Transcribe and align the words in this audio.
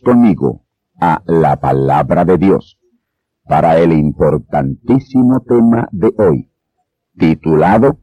Conmigo 0.00 0.64
a 1.00 1.22
la 1.26 1.60
palabra 1.60 2.24
de 2.24 2.38
Dios 2.38 2.78
para 3.44 3.78
el 3.78 3.92
importantísimo 3.92 5.40
tema 5.40 5.88
de 5.92 6.14
hoy, 6.16 6.50
titulado 7.18 7.98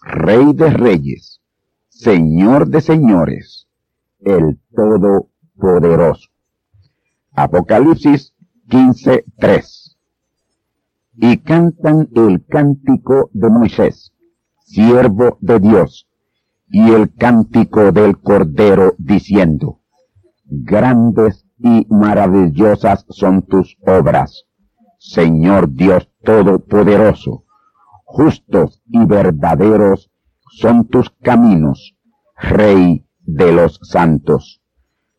Rey 0.00 0.52
de 0.52 0.70
Reyes, 0.70 1.40
Señor 1.88 2.68
de 2.68 2.80
Señores, 2.80 3.68
el 4.20 4.58
Todopoderoso. 4.74 6.28
Apocalipsis 7.34 8.34
15:3. 8.68 9.96
Y 11.14 11.38
cantan 11.38 12.08
el 12.14 12.44
cántico 12.46 13.30
de 13.32 13.50
Moisés, 13.50 14.12
siervo 14.64 15.38
de 15.40 15.60
Dios, 15.60 16.08
y 16.68 16.90
el 16.90 17.14
cántico 17.14 17.92
del 17.92 18.18
Cordero 18.18 18.94
diciendo, 18.98 19.81
Grandes 20.54 21.46
y 21.60 21.86
maravillosas 21.88 23.06
son 23.08 23.40
tus 23.40 23.78
obras, 23.86 24.44
Señor 24.98 25.72
Dios 25.72 26.10
Todopoderoso, 26.22 27.46
justos 28.04 28.82
y 28.84 29.02
verdaderos 29.06 30.10
son 30.50 30.86
tus 30.88 31.08
caminos, 31.22 31.96
Rey 32.36 33.06
de 33.20 33.52
los 33.52 33.80
santos. 33.82 34.60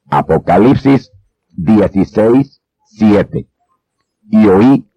Apocalipsis 0.06 1.12
16, 1.58 2.62
7. 2.86 3.50
Y 4.30 4.48
oí 4.48 4.88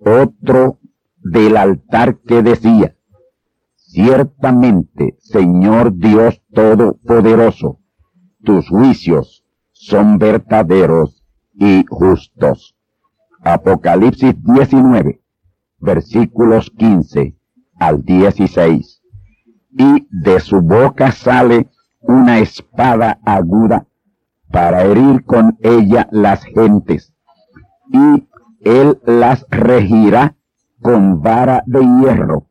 otro 0.00 0.80
del 1.18 1.56
altar 1.56 2.18
que 2.18 2.42
decía, 2.42 2.96
Ciertamente, 3.76 5.14
Señor 5.20 5.94
Dios 5.94 6.42
Todopoderoso, 6.52 7.78
tus 8.42 8.68
juicios 8.68 9.33
son 9.86 10.18
verdaderos 10.18 11.22
y 11.54 11.84
justos. 11.88 12.74
Apocalipsis 13.42 14.34
19, 14.42 15.20
versículos 15.78 16.70
15 16.70 17.36
al 17.76 18.02
16. 18.02 19.02
Y 19.76 20.06
de 20.10 20.40
su 20.40 20.62
boca 20.62 21.12
sale 21.12 21.68
una 22.00 22.38
espada 22.38 23.18
aguda 23.24 23.86
para 24.50 24.84
herir 24.84 25.24
con 25.24 25.58
ella 25.60 26.08
las 26.12 26.44
gentes, 26.44 27.12
y 27.92 28.28
él 28.60 29.00
las 29.04 29.44
regirá 29.50 30.36
con 30.80 31.20
vara 31.20 31.62
de 31.66 31.80
hierro 31.80 32.46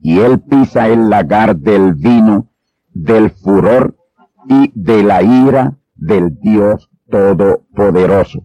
y 0.00 0.20
él 0.20 0.38
pisa 0.38 0.86
el 0.86 1.10
lagar 1.10 1.56
del 1.56 1.94
vino, 1.94 2.46
del 2.94 3.30
furor 3.30 3.96
y 4.48 4.70
de 4.74 5.02
la 5.02 5.20
ira 5.20 5.76
del 5.96 6.38
Dios 6.40 6.90
Todopoderoso. 7.10 8.44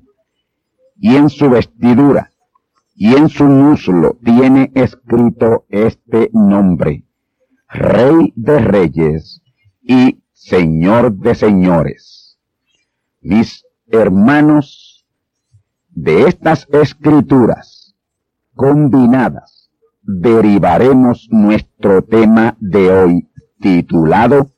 Y 0.97 1.15
en 1.15 1.29
su 1.29 1.49
vestidura 1.49 2.31
y 2.95 3.15
en 3.15 3.29
su 3.29 3.45
muslo 3.45 4.19
tiene 4.23 4.71
escrito 4.75 5.65
este 5.69 6.29
nombre, 6.33 7.03
Rey 7.67 8.33
de 8.35 8.59
Reyes 8.59 9.41
y 9.81 10.21
Señor 10.33 11.13
de 11.17 11.33
Señores. 11.33 12.37
Mis 13.21 13.65
hermanos, 13.87 15.05
de 15.89 16.23
estas 16.27 16.67
escrituras 16.71 17.95
combinadas, 18.55 19.71
derivaremos 20.03 21.27
nuestro 21.31 22.03
tema 22.03 22.55
de 22.59 22.91
hoy 22.91 23.29
titulado 23.59 24.51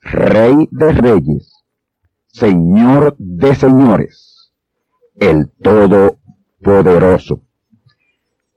Rey 0.00 0.68
de 0.70 0.92
Reyes, 0.92 1.57
Señor 2.38 3.16
de 3.18 3.52
Señores, 3.56 4.52
el 5.16 5.50
Todopoderoso. 5.60 7.42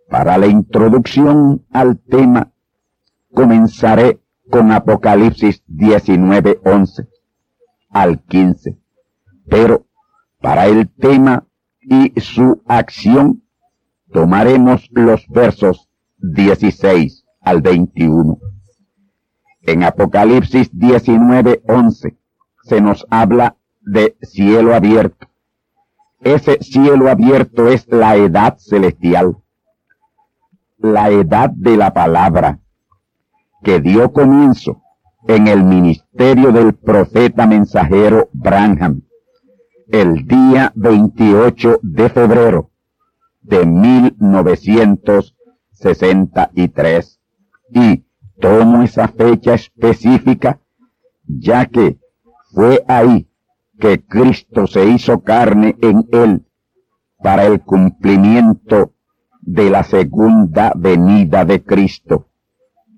Para 0.08 0.38
la 0.38 0.46
introducción 0.46 1.66
al 1.72 1.98
tema, 1.98 2.52
comenzaré 3.34 4.22
con 4.52 4.72
Apocalipsis 4.72 5.64
19, 5.66 6.62
11 6.64 7.08
al 7.90 8.22
15. 8.22 8.78
Pero 9.50 9.88
para 10.40 10.68
el 10.68 10.88
tema 10.88 11.48
y 11.82 12.14
su 12.22 12.62
acción, 12.68 13.42
tomaremos 14.14 14.88
los 14.92 15.28
versos 15.28 15.90
16 16.20 17.26
al 17.40 17.64
21. 17.64 18.38
En 19.64 19.84
Apocalipsis 19.84 20.70
19, 20.72 21.64
11 21.68 22.16
se 22.64 22.80
nos 22.80 23.08
habla 23.10 23.58
de 23.82 24.16
cielo 24.22 24.76
abierto. 24.76 25.28
Ese 26.20 26.60
cielo 26.62 27.10
abierto 27.10 27.68
es 27.68 27.88
la 27.88 28.16
edad 28.16 28.58
celestial, 28.58 29.38
la 30.78 31.10
edad 31.10 31.50
de 31.50 31.78
la 31.78 31.94
palabra, 31.94 32.60
que 33.64 33.80
dio 33.80 34.12
comienzo 34.14 34.82
en 35.28 35.48
el 35.48 35.64
ministerio 35.64 36.52
del 36.52 36.74
profeta 36.74 37.48
mensajero 37.48 38.30
Branham, 38.34 39.02
el 39.88 40.28
día 40.28 40.72
28 40.76 41.80
de 41.82 42.10
febrero 42.10 42.70
de 43.42 43.66
1900 43.66 45.36
63. 45.82 47.20
Y 47.74 48.06
tomo 48.40 48.84
esa 48.84 49.08
fecha 49.08 49.54
específica, 49.56 50.60
ya 51.26 51.66
que 51.66 52.00
fue 52.54 52.84
ahí 52.88 53.28
que 53.82 54.06
Cristo 54.06 54.68
se 54.68 54.86
hizo 54.86 55.24
carne 55.24 55.76
en 55.82 56.08
él 56.14 56.46
para 57.18 57.46
el 57.46 57.62
cumplimiento 57.62 58.94
de 59.42 59.72
la 59.72 59.84
segunda 59.84 60.72
venida 60.76 61.44
de 61.46 61.64
Cristo. 61.64 62.28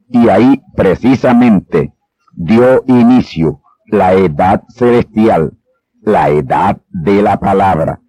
Y 0.10 0.28
ahí 0.28 0.62
precisamente 0.76 1.94
dio 2.36 2.84
inicio 2.86 3.62
la 3.88 4.14
edad 4.14 4.64
celestial, 4.68 5.58
la 6.02 6.30
edad 6.30 6.82
de 6.90 7.22
la 7.22 7.40
palabra. 7.40 8.02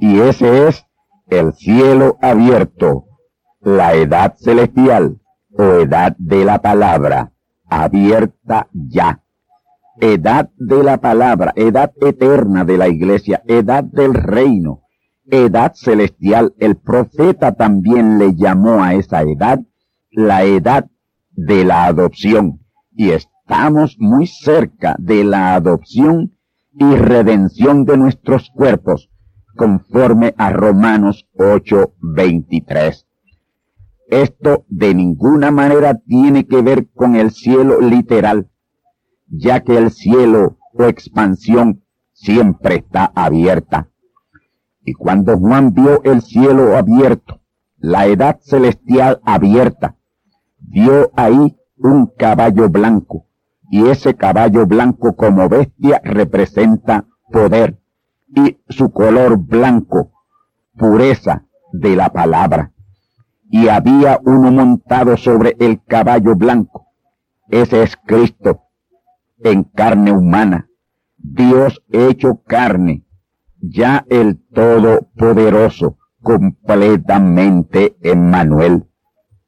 Y 0.00 0.18
ese 0.18 0.66
es 0.66 0.84
el 1.28 1.52
cielo 1.54 2.18
abierto, 2.20 3.04
la 3.60 3.94
edad 3.94 4.34
celestial 4.36 5.20
o 5.56 5.62
edad 5.62 6.16
de 6.18 6.44
la 6.44 6.60
palabra, 6.60 7.32
abierta 7.68 8.68
ya. 8.72 9.22
Edad 10.00 10.50
de 10.56 10.82
la 10.82 10.98
palabra, 10.98 11.52
edad 11.56 11.92
eterna 12.00 12.64
de 12.64 12.76
la 12.76 12.88
iglesia, 12.88 13.42
edad 13.46 13.84
del 13.84 14.14
reino, 14.14 14.82
edad 15.30 15.72
celestial. 15.74 16.54
El 16.58 16.76
profeta 16.76 17.52
también 17.52 18.18
le 18.18 18.34
llamó 18.34 18.82
a 18.82 18.94
esa 18.94 19.22
edad 19.22 19.60
la 20.10 20.44
edad 20.44 20.86
de 21.32 21.64
la 21.64 21.86
adopción. 21.86 22.60
Y 22.92 23.10
estamos 23.10 23.96
muy 23.98 24.26
cerca 24.26 24.96
de 24.98 25.24
la 25.24 25.54
adopción 25.54 26.36
y 26.78 26.94
redención 26.94 27.84
de 27.84 27.96
nuestros 27.96 28.50
cuerpos, 28.50 29.10
conforme 29.56 30.34
a 30.36 30.50
Romanos 30.50 31.26
8:23. 31.38 33.06
Esto 34.08 34.64
de 34.68 34.94
ninguna 34.94 35.50
manera 35.50 35.94
tiene 35.94 36.46
que 36.46 36.62
ver 36.62 36.86
con 36.94 37.16
el 37.16 37.30
cielo 37.30 37.80
literal, 37.80 38.48
ya 39.28 39.60
que 39.60 39.76
el 39.76 39.90
cielo 39.90 40.58
o 40.72 40.84
expansión 40.84 41.82
siempre 42.12 42.76
está 42.76 43.12
abierta. 43.14 43.88
Y 44.84 44.94
cuando 44.94 45.36
Juan 45.36 45.74
vio 45.74 46.02
el 46.04 46.22
cielo 46.22 46.76
abierto, 46.76 47.40
la 47.78 48.06
edad 48.06 48.38
celestial 48.40 49.20
abierta, 49.24 49.96
vio 50.58 51.10
ahí 51.16 51.56
un 51.76 52.06
caballo 52.06 52.68
blanco, 52.68 53.26
y 53.70 53.88
ese 53.88 54.14
caballo 54.14 54.66
blanco 54.66 55.14
como 55.16 55.48
bestia 55.48 56.00
representa 56.04 57.06
poder, 57.30 57.78
y 58.28 58.58
su 58.68 58.90
color 58.92 59.38
blanco, 59.38 60.12
pureza 60.76 61.46
de 61.72 61.96
la 61.96 62.10
palabra. 62.10 62.72
Y 63.50 63.68
había 63.68 64.20
uno 64.24 64.50
montado 64.50 65.16
sobre 65.16 65.56
el 65.60 65.82
caballo 65.84 66.34
blanco. 66.34 66.88
Ese 67.48 67.82
es 67.82 67.96
Cristo, 67.96 68.65
en 69.38 69.64
carne 69.64 70.12
humana, 70.12 70.68
Dios 71.16 71.82
hecho 71.90 72.42
carne, 72.46 73.04
ya 73.60 74.04
el 74.08 74.38
Todopoderoso, 74.52 75.98
completamente 76.22 77.96
Emmanuel, 78.00 78.84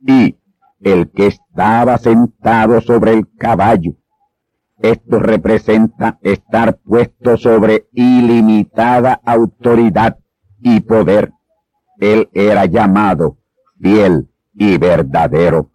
y 0.01 0.39
el 0.81 1.11
que 1.11 1.27
estaba 1.27 1.99
sentado 1.99 2.81
sobre 2.81 3.13
el 3.13 3.29
caballo. 3.37 3.93
Esto 4.81 5.19
representa 5.19 6.19
estar 6.23 6.79
puesto 6.79 7.37
sobre 7.37 7.89
ilimitada 7.93 9.21
autoridad 9.25 10.19
y 10.61 10.81
poder. 10.81 11.33
Él 11.99 12.29
era 12.33 12.65
llamado 12.67 13.39
fiel 13.81 14.29
y 14.55 14.79
verdadero. 14.79 15.71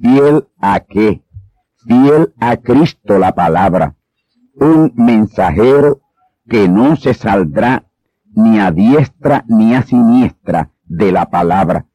¿Fiel 0.00 0.48
a 0.58 0.80
qué? 0.80 1.22
Fiel 1.86 2.34
a 2.40 2.56
Cristo 2.56 3.18
la 3.18 3.36
palabra. 3.36 3.94
Un 4.54 4.92
mensajero 4.96 6.00
que 6.48 6.68
no 6.68 6.96
se 6.96 7.14
saldrá 7.14 7.84
ni 8.34 8.58
a 8.58 8.72
diestra 8.72 9.44
ni 9.46 9.76
a 9.76 9.82
siniestra 9.82 10.72
de 10.84 11.12
la 11.12 11.30
palabra, 11.30 11.86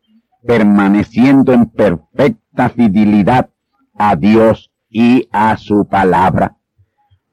permaneciendo 0.47 1.51
en 1.51 1.65
perfecta 1.65 2.69
fidelidad 2.69 3.49
a 3.95 4.15
Dios 4.15 4.71
y 4.89 5.27
a 5.33 5.57
su 5.57 5.85
palabra. 5.85 6.57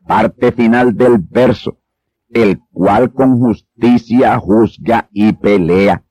Parte 0.04 0.50
final 0.50 0.96
del 0.96 1.18
verso, 1.18 1.78
el 2.30 2.58
cual 2.72 3.12
con 3.12 3.38
justicia 3.38 4.36
juzga 4.38 5.08
y 5.12 5.34
pelea. 5.34 6.02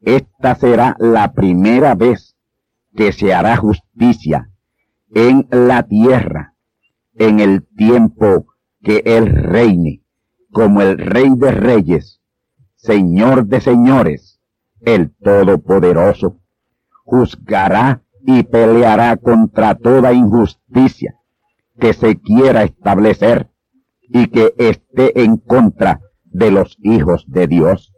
Esta 0.00 0.54
será 0.56 0.94
la 0.98 1.32
primera 1.32 1.94
vez 1.94 2.36
que 2.94 3.12
se 3.12 3.32
hará 3.32 3.56
justicia 3.56 4.50
en 5.14 5.46
la 5.50 5.82
tierra, 5.84 6.54
en 7.14 7.40
el 7.40 7.66
tiempo 7.66 8.46
que 8.82 9.02
Él 9.04 9.26
reine 9.34 10.02
como 10.50 10.82
el 10.82 10.98
Rey 10.98 11.30
de 11.36 11.50
Reyes, 11.50 12.20
Señor 12.74 13.46
de 13.46 13.60
Señores, 13.60 14.40
el 14.80 15.14
Todopoderoso. 15.16 16.40
Juzgará 17.04 18.02
y 18.26 18.42
peleará 18.42 19.16
contra 19.16 19.74
toda 19.74 20.12
injusticia 20.12 21.14
que 21.78 21.92
se 21.92 22.20
quiera 22.20 22.64
establecer 22.64 23.50
y 24.02 24.28
que 24.28 24.54
esté 24.58 25.22
en 25.22 25.36
contra 25.36 26.00
de 26.24 26.50
los 26.50 26.76
hijos 26.82 27.24
de 27.28 27.46
Dios. 27.46 27.92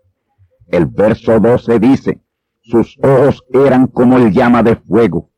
El 0.68 0.86
verso 0.86 1.40
12 1.40 1.78
dice, 1.80 2.20
sus 2.60 2.98
ojos 3.02 3.42
eran 3.52 3.86
como 3.86 4.16
el 4.16 4.32
llama 4.32 4.62
de 4.62 4.76
fuego. 4.76 5.29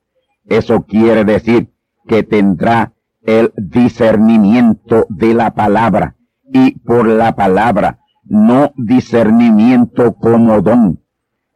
Eso 0.45 0.83
quiere 0.83 1.25
decir 1.25 1.73
que 2.07 2.23
tendrá 2.23 2.93
el 3.23 3.53
discernimiento 3.57 5.07
de 5.09 5.35
la 5.35 5.55
palabra 5.55 6.17
y 6.53 6.79
por 6.81 7.07
la 7.07 7.35
palabra, 7.35 8.01
no 8.25 8.73
discernimiento 8.77 10.15
como 10.15 10.61
don. 10.61 11.01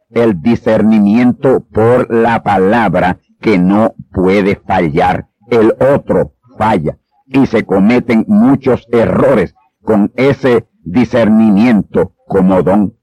El 0.09 0.41
discernimiento 0.41 1.65
por 1.71 2.11
la 2.13 2.41
palabra 2.43 3.19
que 3.41 3.59
no 3.59 3.93
puede 4.11 4.55
fallar. 4.55 5.27
El 5.49 5.75
otro 5.93 6.33
falla 6.57 6.97
y 7.25 7.45
se 7.45 7.65
cometen 7.65 8.25
muchos 8.27 8.87
errores 8.91 9.53
con 9.81 10.11
ese 10.15 10.67
discernimiento 10.83 12.13
como 12.25 12.63
don. 12.63 12.95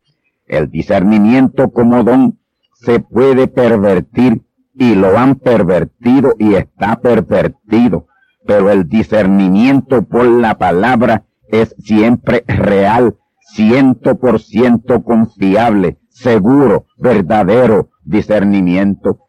El 0.46 0.70
discernimiento 0.70 1.70
como 1.70 2.02
don 2.02 2.38
se 2.74 3.00
puede 3.00 3.48
pervertir 3.48 4.43
y 4.74 4.94
lo 4.94 5.18
han 5.18 5.36
pervertido 5.36 6.34
y 6.38 6.54
está 6.54 6.96
pervertido, 7.00 8.06
pero 8.46 8.70
el 8.70 8.88
discernimiento 8.88 10.02
por 10.02 10.26
la 10.26 10.58
palabra 10.58 11.24
es 11.48 11.74
siempre 11.78 12.44
real, 12.46 13.16
ciento 13.40 14.18
por 14.18 14.40
ciento 14.40 15.02
confiable, 15.04 15.98
seguro, 16.08 16.86
verdadero 16.96 17.90
discernimiento. 18.04 19.20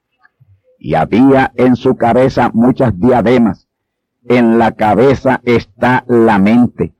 Y 0.80 0.96
había 0.96 1.52
en 1.56 1.76
su 1.76 1.96
cabeza 1.96 2.52
muchas 2.54 3.00
diademas. 3.00 3.68
En 4.28 4.58
la 4.58 4.72
cabeza 4.72 5.42
está 5.44 6.04
la 6.08 6.40
mente. 6.40 6.96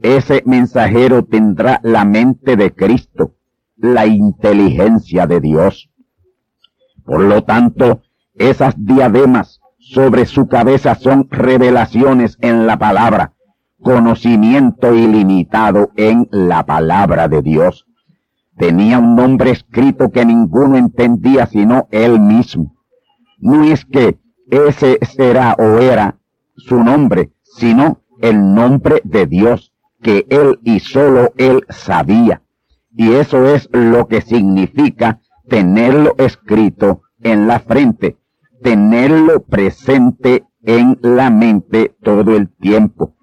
Ese 0.00 0.42
mensajero 0.46 1.24
tendrá 1.24 1.80
la 1.82 2.04
mente 2.04 2.56
de 2.56 2.72
Cristo, 2.74 3.34
la 3.76 4.06
inteligencia 4.06 5.26
de 5.26 5.40
Dios. 5.40 5.90
Por 7.08 7.22
lo 7.22 7.42
tanto, 7.42 8.02
esas 8.34 8.74
diademas 8.76 9.62
sobre 9.78 10.26
su 10.26 10.46
cabeza 10.46 10.94
son 10.94 11.26
revelaciones 11.30 12.36
en 12.42 12.66
la 12.66 12.78
palabra, 12.78 13.32
conocimiento 13.80 14.94
ilimitado 14.94 15.90
en 15.96 16.28
la 16.30 16.66
palabra 16.66 17.26
de 17.26 17.40
Dios. 17.40 17.86
Tenía 18.58 18.98
un 18.98 19.16
nombre 19.16 19.52
escrito 19.52 20.10
que 20.10 20.26
ninguno 20.26 20.76
entendía 20.76 21.46
sino 21.46 21.88
él 21.92 22.20
mismo. 22.20 22.74
No 23.38 23.64
es 23.64 23.86
que 23.86 24.18
ese 24.50 24.98
será 25.00 25.56
o 25.58 25.78
era 25.78 26.18
su 26.56 26.84
nombre, 26.84 27.30
sino 27.42 28.02
el 28.20 28.52
nombre 28.54 29.00
de 29.04 29.24
Dios, 29.24 29.72
que 30.02 30.26
él 30.28 30.60
y 30.62 30.80
solo 30.80 31.32
él 31.38 31.64
sabía. 31.70 32.42
Y 32.94 33.14
eso 33.14 33.46
es 33.46 33.70
lo 33.72 34.08
que 34.08 34.20
significa 34.20 35.20
tenerlo 35.48 36.14
escrito 36.18 37.02
en 37.20 37.46
la 37.46 37.60
frente, 37.60 38.18
tenerlo 38.62 39.42
presente 39.42 40.44
en 40.62 40.98
la 41.02 41.30
mente 41.30 41.94
todo 42.02 42.36
el 42.36 42.48
tiempo. 42.48 43.14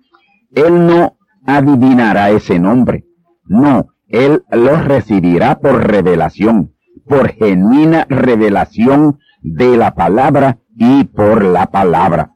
Él 0.54 0.88
no 0.88 1.18
adivinará 1.46 2.32
ese 2.32 2.60
nombre. 2.60 3.06
No, 3.46 3.88
Él 4.08 4.44
lo 4.52 4.82
recibirá 4.82 5.60
por 5.60 5.88
revelación, 5.88 6.74
por 7.08 7.30
genuina 7.30 8.06
revelación 8.10 9.20
de 9.42 9.78
la 9.78 9.94
palabra 9.94 10.60
y 10.76 11.04
por 11.04 11.44
la 11.44 11.68
palabra. 11.68 12.32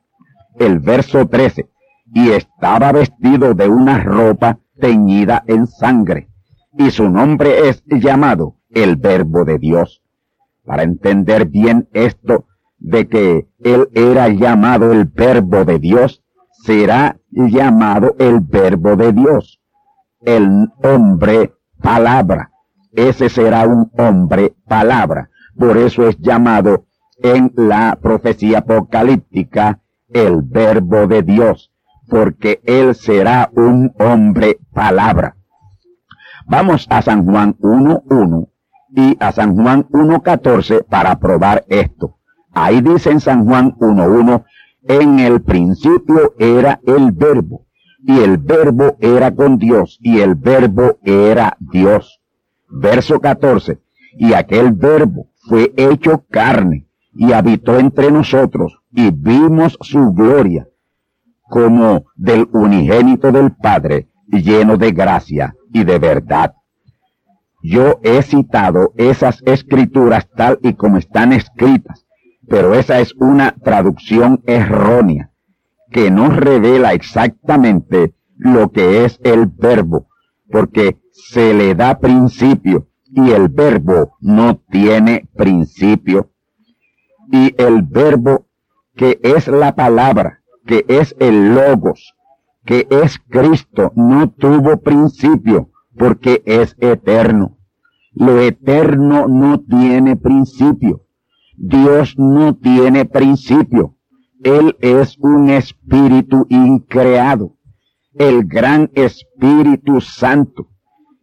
El 0.60 0.80
verso 0.80 1.28
13. 1.28 1.70
Y 2.14 2.30
estaba 2.32 2.92
vestido 2.92 3.54
de 3.54 3.70
una 3.70 4.00
ropa 4.00 4.60
teñida 4.80 5.44
en 5.48 5.68
sangre. 5.68 6.30
Y 6.78 6.92
su 6.92 7.10
nombre 7.10 7.70
es 7.70 7.84
llamado 7.88 8.59
el 8.70 8.96
Verbo 8.96 9.46
de 9.46 9.58
Dios. 9.58 10.02
Para 10.66 10.84
entender 10.84 11.46
bien 11.46 11.90
esto 11.94 12.46
de 12.78 13.08
que 13.08 13.48
Él 13.64 13.90
era 13.94 14.30
llamado 14.30 14.92
el 14.92 15.06
Verbo 15.06 15.66
de 15.66 15.80
Dios, 15.80 16.24
será 16.64 17.18
llamado 17.32 18.16
el 18.20 18.42
verbo 18.42 18.96
de 18.96 19.14
Dios, 19.14 19.60
el 20.22 20.72
hombre 20.84 21.54
palabra. 21.82 22.52
Ese 22.92 23.30
será 23.30 23.66
un 23.68 23.92
hombre 23.98 24.56
palabra. 24.68 25.30
Por 25.58 25.78
eso 25.78 26.08
es 26.08 26.18
llamado 26.20 26.86
en 27.22 27.54
la 27.56 27.98
profecía 28.02 28.60
apocalíptica 28.60 29.82
el 30.10 30.42
verbo 30.42 31.08
de 31.08 31.22
Dios, 31.22 31.72
porque 32.10 32.62
él 32.66 32.96
será 32.96 33.50
un 33.56 33.94
hombre 34.00 34.60
palabra. 34.74 35.36
Vamos 36.46 36.88
a 36.90 37.02
San 37.02 37.26
Juan 37.26 37.56
1.1 37.60 38.50
y 38.92 39.18
a 39.20 39.32
San 39.32 39.56
Juan 39.56 39.88
1.14 39.90 40.86
para 40.86 41.20
probar 41.20 41.66
esto. 41.70 42.18
Ahí 42.52 42.82
dice 42.82 43.12
en 43.12 43.20
San 43.20 43.46
Juan 43.46 43.76
1.1, 43.78 44.44
en 44.84 45.20
el 45.20 45.42
principio 45.42 46.34
era 46.40 46.80
el 46.86 47.12
verbo, 47.12 47.66
y 48.04 48.20
el 48.20 48.38
verbo 48.38 48.98
era 49.00 49.36
con 49.36 49.58
Dios, 49.58 50.00
y 50.02 50.20
el 50.20 50.36
verbo 50.36 50.98
era 51.04 51.58
Dios. 51.60 52.22
Verso 52.70 53.20
14, 53.20 53.80
y 54.18 54.34
aquel 54.34 54.72
verbo 54.74 55.28
fue 55.48 55.74
hecho 55.76 56.26
carne, 56.30 56.88
y 57.14 57.34
habitó 57.34 57.78
entre 57.78 58.12
nosotros, 58.12 58.80
y 58.92 59.12
vimos 59.12 59.78
su 59.82 60.12
gloria, 60.14 60.68
como 61.44 62.06
del 62.16 62.48
unigénito 62.52 63.32
del 63.32 63.52
Padre, 63.52 64.10
lleno 64.28 64.78
de 64.78 64.92
gracia 64.92 65.56
y 65.74 65.84
de 65.84 66.00
verdad. 66.00 66.54
Yo 67.62 68.00
he 68.04 68.22
citado 68.22 68.94
esas 68.96 69.42
escrituras 69.46 70.30
tal 70.36 70.60
y 70.62 70.74
como 70.74 70.98
están 70.98 71.34
escritas, 71.34 72.06
pero 72.48 72.74
esa 72.74 73.00
es 73.00 73.14
una 73.16 73.52
traducción 73.52 74.42
errónea 74.48 75.32
que 75.92 76.10
no 76.10 76.30
revela 76.30 76.94
exactamente 76.94 78.14
lo 78.38 78.72
que 78.72 79.04
es 79.04 79.20
el 79.24 79.48
verbo, 79.48 80.08
porque 80.50 81.00
se 81.12 81.54
le 81.54 81.76
da 81.76 82.00
principio 82.00 82.88
y 83.06 83.32
el 83.32 83.50
verbo 83.50 84.16
no 84.22 84.62
tiene 84.70 85.28
principio. 85.36 86.32
Y 87.32 87.54
el 87.62 87.82
verbo 87.82 88.46
que 88.96 89.20
es 89.22 89.48
la 89.48 89.76
palabra, 89.76 90.42
que 90.66 90.86
es 90.88 91.16
el 91.20 91.54
logos, 91.54 92.16
que 92.66 92.88
es 92.90 93.20
Cristo, 93.30 93.92
no 93.96 94.30
tuvo 94.30 94.78
principio 94.78 95.70
porque 96.00 96.42
es 96.46 96.78
eterno. 96.80 97.58
Lo 98.14 98.40
eterno 98.40 99.28
no 99.28 99.60
tiene 99.60 100.16
principio. 100.16 101.06
Dios 101.58 102.16
no 102.18 102.56
tiene 102.56 103.04
principio. 103.04 103.98
Él 104.42 104.78
es 104.80 105.18
un 105.20 105.50
espíritu 105.50 106.48
increado, 106.50 107.58
el 108.14 108.46
gran 108.46 108.90
Espíritu 108.94 110.00
Santo, 110.00 110.70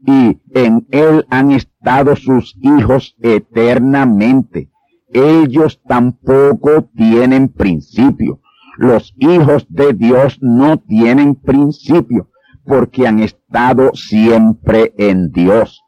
y 0.07 0.39
en 0.53 0.87
Él 0.91 1.27
han 1.31 1.53
estado 1.53 2.15
sus 2.15 2.55
hijos 2.61 3.17
eternamente. 3.21 4.71
Ellos 5.09 5.81
tampoco 5.89 6.83
tienen 6.95 7.49
principio. 7.49 8.41
Los 8.77 9.15
hijos 9.17 9.67
de 9.71 9.95
Dios 9.95 10.37
no 10.43 10.79
tienen 10.79 11.35
principio 11.35 12.29
porque 12.67 13.07
han 13.07 13.21
estado 13.21 13.93
siempre 13.95 14.93
en 14.99 15.31
Dios. 15.31 15.83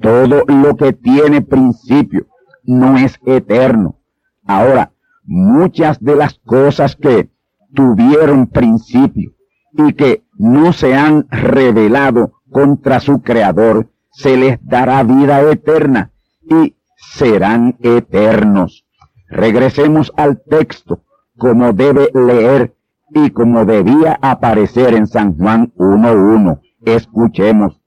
Todo 0.00 0.44
lo 0.46 0.76
que 0.76 0.92
tiene 0.92 1.40
principio 1.40 2.26
no 2.62 2.98
es 2.98 3.18
eterno. 3.26 3.98
Ahora, 4.46 4.92
muchas 5.24 6.00
de 6.00 6.16
las 6.16 6.34
cosas 6.44 6.96
que 6.96 7.30
tuvieron 7.74 8.46
principio 8.46 9.32
y 9.72 9.94
que 9.94 10.24
no 10.36 10.72
se 10.72 10.94
han 10.94 11.26
revelado 11.30 12.34
contra 12.50 13.00
su 13.00 13.22
creador, 13.22 13.88
se 14.12 14.36
les 14.36 14.58
dará 14.64 15.02
vida 15.02 15.40
eterna 15.50 16.12
y 16.42 16.76
serán 16.96 17.76
eternos. 17.80 18.86
Regresemos 19.28 20.12
al 20.16 20.40
texto 20.42 21.02
como 21.36 21.72
debe 21.72 22.10
leer 22.14 22.76
y 23.10 23.30
como 23.30 23.64
debía 23.64 24.18
aparecer 24.20 24.94
en 24.94 25.06
San 25.06 25.36
Juan 25.36 25.72
1.1. 25.76 26.60
Escuchemos. 26.84 27.80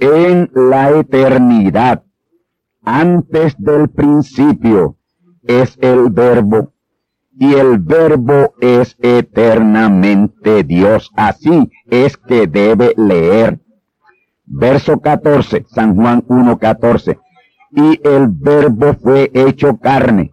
En 0.00 0.50
la 0.54 0.90
eternidad, 0.90 2.04
antes 2.84 3.56
del 3.58 3.88
principio, 3.88 4.96
es 5.42 5.76
el 5.80 6.10
verbo 6.10 6.72
y 7.36 7.54
el 7.54 7.78
verbo 7.78 8.54
es 8.60 8.96
eternamente 9.00 10.62
Dios. 10.64 11.10
Así 11.16 11.70
es 11.90 12.16
que 12.16 12.46
debe 12.46 12.94
leer. 12.96 13.60
Verso 14.44 15.00
14, 15.00 15.64
San 15.68 15.94
Juan 15.96 16.22
1.14. 16.26 17.18
Y 17.70 18.00
el 18.06 18.28
verbo 18.28 18.94
fue 18.94 19.30
hecho 19.34 19.76
carne 19.78 20.30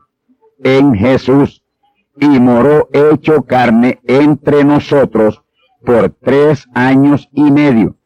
en 0.64 0.94
Jesús 0.94 1.65
y 2.20 2.40
moró 2.40 2.90
hecho 2.94 3.44
carne 3.44 4.00
entre 4.06 4.64
nosotros 4.64 5.44
por 5.86 6.10
tres 6.10 6.68
años 6.74 7.30
y 7.34 7.52
medio 7.52 7.98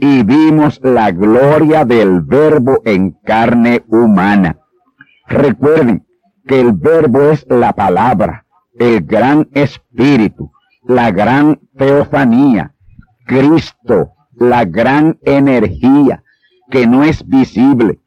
y 0.00 0.22
vimos 0.22 0.80
la 0.82 1.10
gloria 1.10 1.84
del 1.84 2.20
verbo 2.20 2.80
en 2.84 3.10
carne 3.24 3.82
humana. 3.88 4.60
Recuerden 5.26 6.06
que 6.46 6.60
el 6.60 6.72
verbo 6.72 7.30
es 7.30 7.44
la 7.48 7.72
palabra, 7.72 8.46
el 8.78 9.02
gran 9.04 9.48
espíritu, 9.52 10.52
la 10.84 11.10
gran 11.10 11.60
teofanía, 11.76 12.74
Cristo, 13.26 14.12
la 14.34 14.64
gran 14.64 15.18
energía 15.22 16.22
que 16.70 16.86
no 16.86 17.02
es 17.02 17.26
visible. 17.26 17.98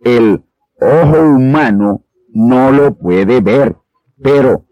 El 0.00 0.44
ojo 0.80 1.22
humano 1.22 2.04
no 2.32 2.70
lo 2.70 2.94
puede 2.96 3.40
ver, 3.40 3.76
pero 4.22 4.65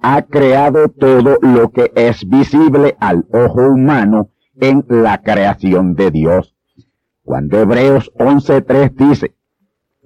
ha 0.00 0.22
creado 0.22 0.88
todo 0.88 1.38
lo 1.40 1.70
que 1.70 1.92
es 1.94 2.28
visible 2.28 2.96
al 3.00 3.26
ojo 3.32 3.68
humano 3.68 4.30
en 4.60 4.84
la 4.88 5.22
creación 5.22 5.94
de 5.94 6.10
Dios. 6.10 6.54
Cuando 7.22 7.58
Hebreos 7.58 8.12
11.3 8.16 8.94
dice 8.94 9.34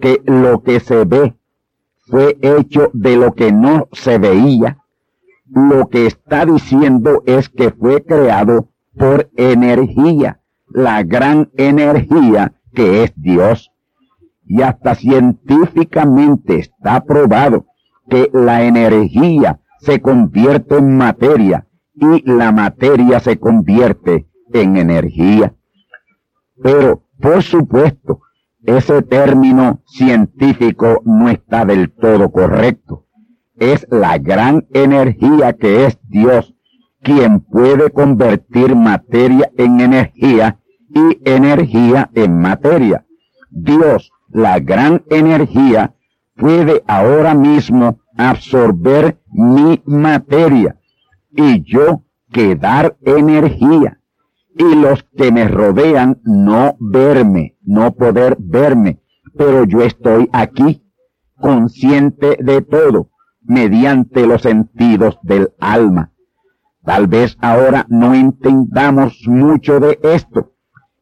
que 0.00 0.22
lo 0.24 0.62
que 0.62 0.80
se 0.80 1.04
ve 1.04 1.36
fue 2.06 2.36
hecho 2.42 2.90
de 2.92 3.16
lo 3.16 3.34
que 3.34 3.52
no 3.52 3.88
se 3.92 4.18
veía, 4.18 4.78
lo 5.46 5.88
que 5.88 6.06
está 6.06 6.46
diciendo 6.46 7.22
es 7.26 7.48
que 7.48 7.70
fue 7.70 8.02
creado 8.02 8.68
por 8.96 9.30
energía, 9.36 10.40
la 10.68 11.02
gran 11.02 11.50
energía 11.56 12.54
que 12.74 13.04
es 13.04 13.12
Dios. 13.16 13.70
Y 14.44 14.62
hasta 14.62 14.94
científicamente 14.94 16.58
está 16.58 17.04
probado 17.04 17.66
que 18.08 18.28
la 18.32 18.64
energía 18.64 19.60
se 19.82 20.00
convierte 20.00 20.78
en 20.78 20.96
materia 20.96 21.66
y 21.94 22.22
la 22.30 22.52
materia 22.52 23.20
se 23.20 23.38
convierte 23.38 24.28
en 24.52 24.76
energía. 24.76 25.54
Pero, 26.62 27.04
por 27.20 27.42
supuesto, 27.42 28.20
ese 28.64 29.02
término 29.02 29.82
científico 29.86 31.02
no 31.04 31.28
está 31.28 31.64
del 31.64 31.90
todo 31.90 32.30
correcto. 32.30 33.06
Es 33.56 33.86
la 33.90 34.18
gran 34.18 34.66
energía 34.72 35.52
que 35.54 35.86
es 35.86 35.98
Dios 36.08 36.54
quien 37.02 37.40
puede 37.40 37.90
convertir 37.90 38.76
materia 38.76 39.50
en 39.58 39.80
energía 39.80 40.60
y 40.94 41.28
energía 41.28 42.08
en 42.14 42.38
materia. 42.38 43.04
Dios, 43.50 44.12
la 44.28 44.60
gran 44.60 45.02
energía, 45.10 45.96
puede 46.36 46.82
ahora 46.86 47.34
mismo 47.34 48.00
absorber 48.16 49.18
mi 49.30 49.82
materia 49.86 50.76
y 51.30 51.62
yo 51.62 52.02
quedar 52.30 52.96
energía. 53.02 53.98
Y 54.54 54.74
los 54.74 55.02
que 55.16 55.32
me 55.32 55.48
rodean 55.48 56.20
no 56.24 56.76
verme, 56.78 57.56
no 57.62 57.94
poder 57.94 58.36
verme, 58.38 59.00
pero 59.36 59.64
yo 59.64 59.82
estoy 59.82 60.28
aquí, 60.32 60.82
consciente 61.36 62.36
de 62.38 62.60
todo, 62.60 63.08
mediante 63.40 64.26
los 64.26 64.42
sentidos 64.42 65.18
del 65.22 65.52
alma. 65.58 66.12
Tal 66.84 67.06
vez 67.06 67.38
ahora 67.40 67.86
no 67.88 68.12
entendamos 68.12 69.22
mucho 69.26 69.80
de 69.80 69.98
esto 70.02 70.52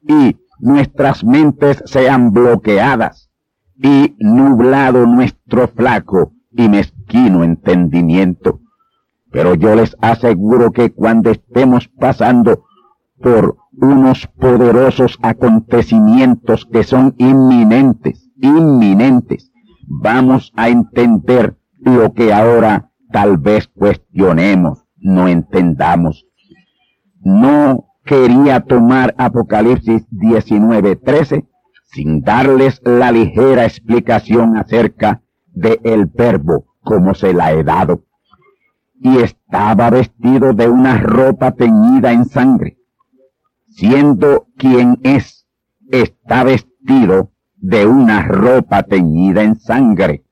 y 0.06 0.36
nuestras 0.60 1.24
mentes 1.24 1.82
sean 1.86 2.30
bloqueadas 2.30 3.29
y 3.82 4.14
nublado 4.18 5.06
nuestro 5.06 5.68
flaco 5.68 6.32
y 6.52 6.68
mezquino 6.68 7.44
entendimiento. 7.44 8.60
Pero 9.30 9.54
yo 9.54 9.74
les 9.74 9.96
aseguro 10.00 10.72
que 10.72 10.92
cuando 10.92 11.30
estemos 11.30 11.88
pasando 11.88 12.64
por 13.22 13.56
unos 13.72 14.26
poderosos 14.26 15.18
acontecimientos 15.22 16.66
que 16.66 16.82
son 16.82 17.14
inminentes, 17.18 18.30
inminentes, 18.40 19.50
vamos 19.86 20.52
a 20.56 20.68
entender 20.68 21.56
lo 21.78 22.12
que 22.12 22.32
ahora 22.32 22.90
tal 23.10 23.38
vez 23.38 23.68
cuestionemos, 23.68 24.84
no 24.98 25.28
entendamos. 25.28 26.26
No 27.22 27.86
quería 28.04 28.60
tomar 28.60 29.14
Apocalipsis 29.16 30.06
19:13 30.10 31.49
sin 31.92 32.22
darles 32.22 32.80
la 32.84 33.10
ligera 33.10 33.64
explicación 33.64 34.56
acerca 34.56 35.22
de 35.46 35.80
el 35.84 36.06
verbo 36.06 36.66
como 36.82 37.14
se 37.14 37.32
la 37.32 37.52
he 37.52 37.64
dado. 37.64 38.04
Y 39.00 39.18
estaba 39.18 39.90
vestido 39.90 40.52
de 40.52 40.68
una 40.68 40.98
ropa 40.98 41.52
teñida 41.52 42.12
en 42.12 42.26
sangre. 42.26 42.78
Siendo 43.68 44.46
quien 44.56 44.98
es, 45.02 45.46
está 45.90 46.44
vestido 46.44 47.32
de 47.56 47.86
una 47.86 48.22
ropa 48.22 48.82
teñida 48.82 49.42
en 49.42 49.58
sangre. 49.58 50.24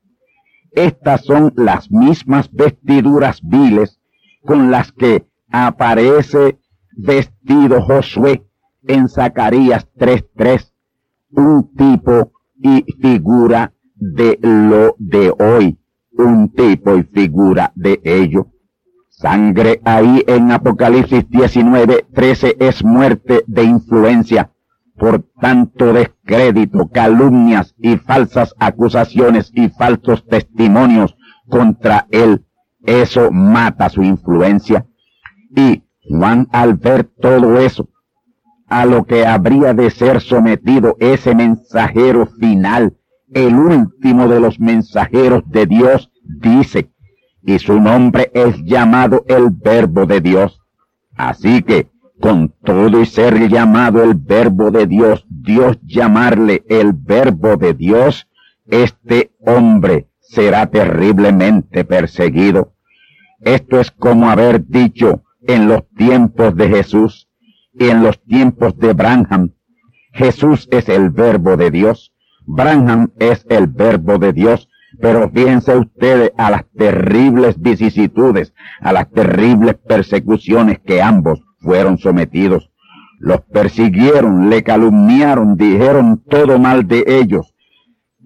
Estas 0.71 1.25
son 1.25 1.53
las 1.55 1.91
mismas 1.91 2.51
vestiduras 2.51 3.41
viles 3.43 3.99
con 4.45 4.71
las 4.71 4.91
que 4.91 5.27
aparece 5.51 6.59
vestido 6.91 7.81
Josué 7.81 8.45
en 8.87 9.09
Zacarías 9.09 9.87
3.3, 9.95 10.71
un 11.31 11.73
tipo 11.75 12.31
y 12.61 12.83
figura 13.01 13.73
de 13.95 14.39
lo 14.41 14.95
de 14.97 15.33
hoy, 15.37 15.77
un 16.17 16.49
tipo 16.53 16.95
y 16.95 17.03
figura 17.03 17.71
de 17.75 18.01
ello. 18.03 18.47
Sangre 19.09 19.81
ahí 19.83 20.23
en 20.27 20.51
Apocalipsis 20.51 21.27
19.13 21.29 22.55
es 22.59 22.83
muerte 22.83 23.43
de 23.47 23.63
influencia 23.63 24.51
por 24.99 25.23
tanto 25.39 25.93
descrédito, 25.93 26.89
calumnias 26.89 27.73
y 27.79 27.97
falsas 27.97 28.53
acusaciones 28.59 29.49
y 29.55 29.69
falsos 29.69 30.27
testimonios 30.27 31.15
contra 31.47 32.05
él. 32.11 32.45
Eso 32.85 33.31
mata 33.31 33.89
su 33.89 34.03
influencia. 34.03 34.85
Y 35.55 35.83
Juan 36.09 36.47
al 36.51 36.75
ver 36.75 37.05
todo 37.05 37.59
eso, 37.59 37.89
a 38.69 38.85
lo 38.85 39.03
que 39.03 39.25
habría 39.25 39.73
de 39.73 39.89
ser 39.89 40.21
sometido 40.21 40.95
ese 40.99 41.33
mensajero 41.33 42.27
final, 42.27 42.95
el 43.33 43.55
último 43.55 44.27
de 44.27 44.39
los 44.39 44.59
mensajeros 44.59 45.43
de 45.47 45.65
Dios, 45.65 46.11
dice, 46.23 46.89
y 47.43 47.57
su 47.59 47.79
nombre 47.79 48.31
es 48.33 48.61
llamado 48.63 49.25
el 49.27 49.49
Verbo 49.49 50.05
de 50.05 50.21
Dios. 50.21 50.61
Así 51.15 51.63
que, 51.63 51.87
con 52.19 52.53
todo 52.63 53.01
y 53.01 53.05
ser 53.05 53.49
llamado 53.49 54.03
el 54.03 54.13
Verbo 54.13 54.71
de 54.71 54.85
Dios, 54.85 55.25
Dios 55.29 55.79
llamarle 55.83 56.63
el 56.69 56.93
Verbo 56.93 57.57
de 57.57 57.73
Dios, 57.73 58.27
este 58.67 59.31
hombre 59.39 60.09
será 60.19 60.67
terriblemente 60.67 61.85
perseguido. 61.85 62.73
Esto 63.39 63.79
es 63.79 63.89
como 63.89 64.29
haber 64.29 64.67
dicho 64.67 65.23
en 65.41 65.67
los 65.67 65.87
tiempos 65.95 66.55
de 66.55 66.69
Jesús 66.69 67.28
en 67.79 68.03
los 68.03 68.21
tiempos 68.23 68.77
de 68.77 68.93
Branham. 68.93 69.53
Jesús 70.11 70.67
es 70.71 70.89
el 70.89 71.09
verbo 71.09 71.57
de 71.57 71.71
Dios. 71.71 72.13
Branham 72.45 73.11
es 73.19 73.45
el 73.49 73.67
verbo 73.67 74.17
de 74.17 74.33
Dios. 74.33 74.69
Pero 74.99 75.29
fíjense 75.29 75.77
ustedes 75.77 76.31
a 76.37 76.51
las 76.51 76.65
terribles 76.75 77.59
vicisitudes, 77.59 78.53
a 78.81 78.91
las 78.91 79.09
terribles 79.09 79.75
persecuciones 79.75 80.79
que 80.79 81.01
ambos 81.01 81.41
fueron 81.59 81.97
sometidos. 81.97 82.69
Los 83.19 83.41
persiguieron, 83.41 84.49
le 84.49 84.63
calumniaron, 84.63 85.55
dijeron 85.55 86.23
todo 86.27 86.57
mal 86.57 86.87
de 86.87 87.03
ellos, 87.07 87.53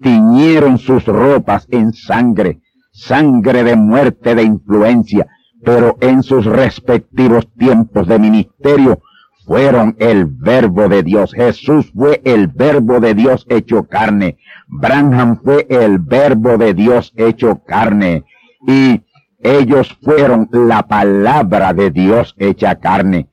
tiñeron 0.00 0.78
sus 0.78 1.04
ropas 1.04 1.66
en 1.70 1.92
sangre, 1.92 2.60
sangre 2.92 3.64
de 3.64 3.76
muerte, 3.76 4.34
de 4.34 4.44
influencia, 4.44 5.26
pero 5.64 5.96
en 6.00 6.22
sus 6.22 6.44
respectivos 6.44 7.48
tiempos 7.56 8.06
de 8.06 8.18
ministerio 8.18 9.00
fueron 9.44 9.96
el 9.98 10.26
verbo 10.26 10.88
de 10.88 11.02
Dios. 11.02 11.32
Jesús 11.34 11.90
fue 11.94 12.20
el 12.24 12.48
verbo 12.48 13.00
de 13.00 13.14
Dios 13.14 13.46
hecho 13.48 13.84
carne. 13.84 14.38
Branham 14.66 15.40
fue 15.42 15.66
el 15.68 15.98
verbo 15.98 16.56
de 16.56 16.74
Dios 16.74 17.12
hecho 17.16 17.62
carne. 17.66 18.24
Y 18.66 19.02
ellos 19.42 19.96
fueron 20.02 20.48
la 20.52 20.86
palabra 20.86 21.74
de 21.74 21.90
Dios 21.90 22.34
hecha 22.38 22.76
carne. 22.76 23.28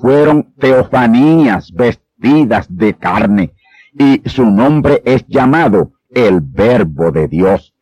Fueron 0.00 0.54
teofanías 0.58 1.72
vestidas 1.72 2.66
de 2.68 2.94
carne. 2.94 3.52
Y 3.98 4.22
su 4.28 4.46
nombre 4.46 5.02
es 5.04 5.26
llamado 5.26 5.92
el 6.10 6.40
verbo 6.40 7.10
de 7.10 7.28
Dios. 7.28 7.74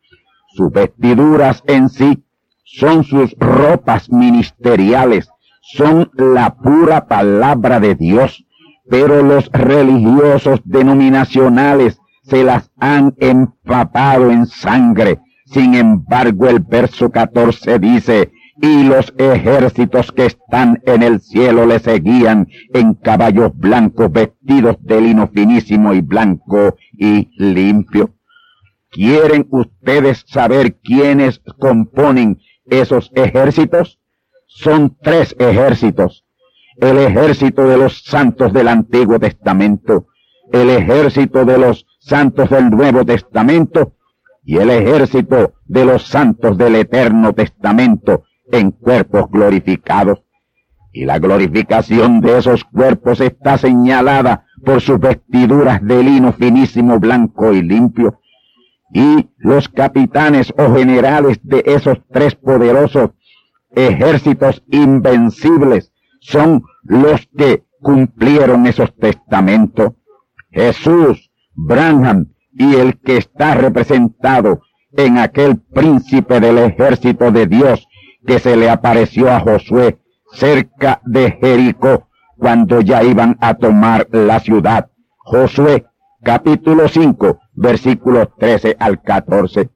Sus 0.54 0.70
vestiduras 0.70 1.62
en 1.66 1.88
sí 1.88 2.24
son 2.64 3.04
sus 3.04 3.34
ropas 3.38 4.10
ministeriales, 4.10 5.28
son 5.72 6.10
la 6.14 6.54
pura 6.56 7.06
palabra 7.06 7.80
de 7.80 7.94
Dios, 7.94 8.44
pero 8.88 9.22
los 9.22 9.50
religiosos 9.52 10.60
denominacionales 10.64 11.98
se 12.22 12.44
las 12.44 12.70
han 12.78 13.14
empapado 13.18 14.30
en 14.30 14.46
sangre 14.46 15.20
sin 15.54 15.74
embargo, 15.74 16.48
el 16.48 16.58
verso 16.58 17.10
14 17.10 17.78
dice, 17.78 18.32
y 18.60 18.82
los 18.82 19.14
ejércitos 19.18 20.10
que 20.10 20.26
están 20.26 20.80
en 20.86 21.02
el 21.04 21.20
cielo 21.20 21.64
le 21.64 21.78
seguían 21.78 22.48
en 22.72 22.94
caballos 22.94 23.56
blancos 23.56 24.10
vestidos 24.10 24.76
de 24.80 25.00
lino 25.00 25.28
finísimo 25.28 25.92
y 25.92 26.00
blanco 26.00 26.76
y 26.92 27.28
limpio. 27.36 28.14
¿Quieren 28.90 29.46
ustedes 29.50 30.24
saber 30.26 30.76
quiénes 30.80 31.40
componen 31.58 32.40
esos 32.66 33.12
ejércitos? 33.14 34.00
Son 34.56 34.96
tres 35.02 35.34
ejércitos. 35.40 36.24
El 36.76 36.98
ejército 36.98 37.66
de 37.66 37.76
los 37.76 38.04
santos 38.04 38.52
del 38.52 38.68
Antiguo 38.68 39.18
Testamento, 39.18 40.06
el 40.52 40.70
ejército 40.70 41.44
de 41.44 41.58
los 41.58 41.84
santos 41.98 42.50
del 42.50 42.70
Nuevo 42.70 43.04
Testamento 43.04 43.94
y 44.44 44.58
el 44.58 44.70
ejército 44.70 45.54
de 45.64 45.84
los 45.84 46.06
santos 46.06 46.56
del 46.56 46.76
Eterno 46.76 47.32
Testamento 47.32 48.26
en 48.52 48.70
cuerpos 48.70 49.28
glorificados. 49.28 50.22
Y 50.92 51.04
la 51.04 51.18
glorificación 51.18 52.20
de 52.20 52.38
esos 52.38 52.62
cuerpos 52.62 53.20
está 53.20 53.58
señalada 53.58 54.46
por 54.64 54.80
sus 54.80 55.00
vestiduras 55.00 55.84
de 55.84 56.00
lino 56.00 56.32
finísimo, 56.32 57.00
blanco 57.00 57.52
y 57.52 57.60
limpio. 57.60 58.20
Y 58.92 59.30
los 59.36 59.68
capitanes 59.68 60.54
o 60.56 60.72
generales 60.72 61.40
de 61.42 61.64
esos 61.66 61.98
tres 62.12 62.36
poderosos 62.36 63.10
ejércitos 63.74 64.62
invencibles 64.70 65.92
son 66.20 66.64
los 66.82 67.28
que 67.36 67.64
cumplieron 67.80 68.66
esos 68.66 68.94
testamentos. 68.96 69.92
Jesús, 70.50 71.30
Branham 71.54 72.32
y 72.52 72.76
el 72.76 72.98
que 73.00 73.16
está 73.16 73.54
representado 73.54 74.62
en 74.96 75.18
aquel 75.18 75.58
príncipe 75.58 76.40
del 76.40 76.58
ejército 76.58 77.30
de 77.30 77.46
Dios 77.46 77.86
que 78.26 78.38
se 78.38 78.56
le 78.56 78.70
apareció 78.70 79.30
a 79.30 79.40
Josué 79.40 79.98
cerca 80.32 81.00
de 81.04 81.32
Jericó 81.40 82.08
cuando 82.36 82.80
ya 82.80 83.02
iban 83.02 83.36
a 83.40 83.54
tomar 83.54 84.08
la 84.10 84.40
ciudad. 84.40 84.90
Josué 85.18 85.86
capítulo 86.22 86.88
5 86.88 87.38
versículos 87.54 88.28
13 88.38 88.76
al 88.78 89.02
14. 89.02 89.70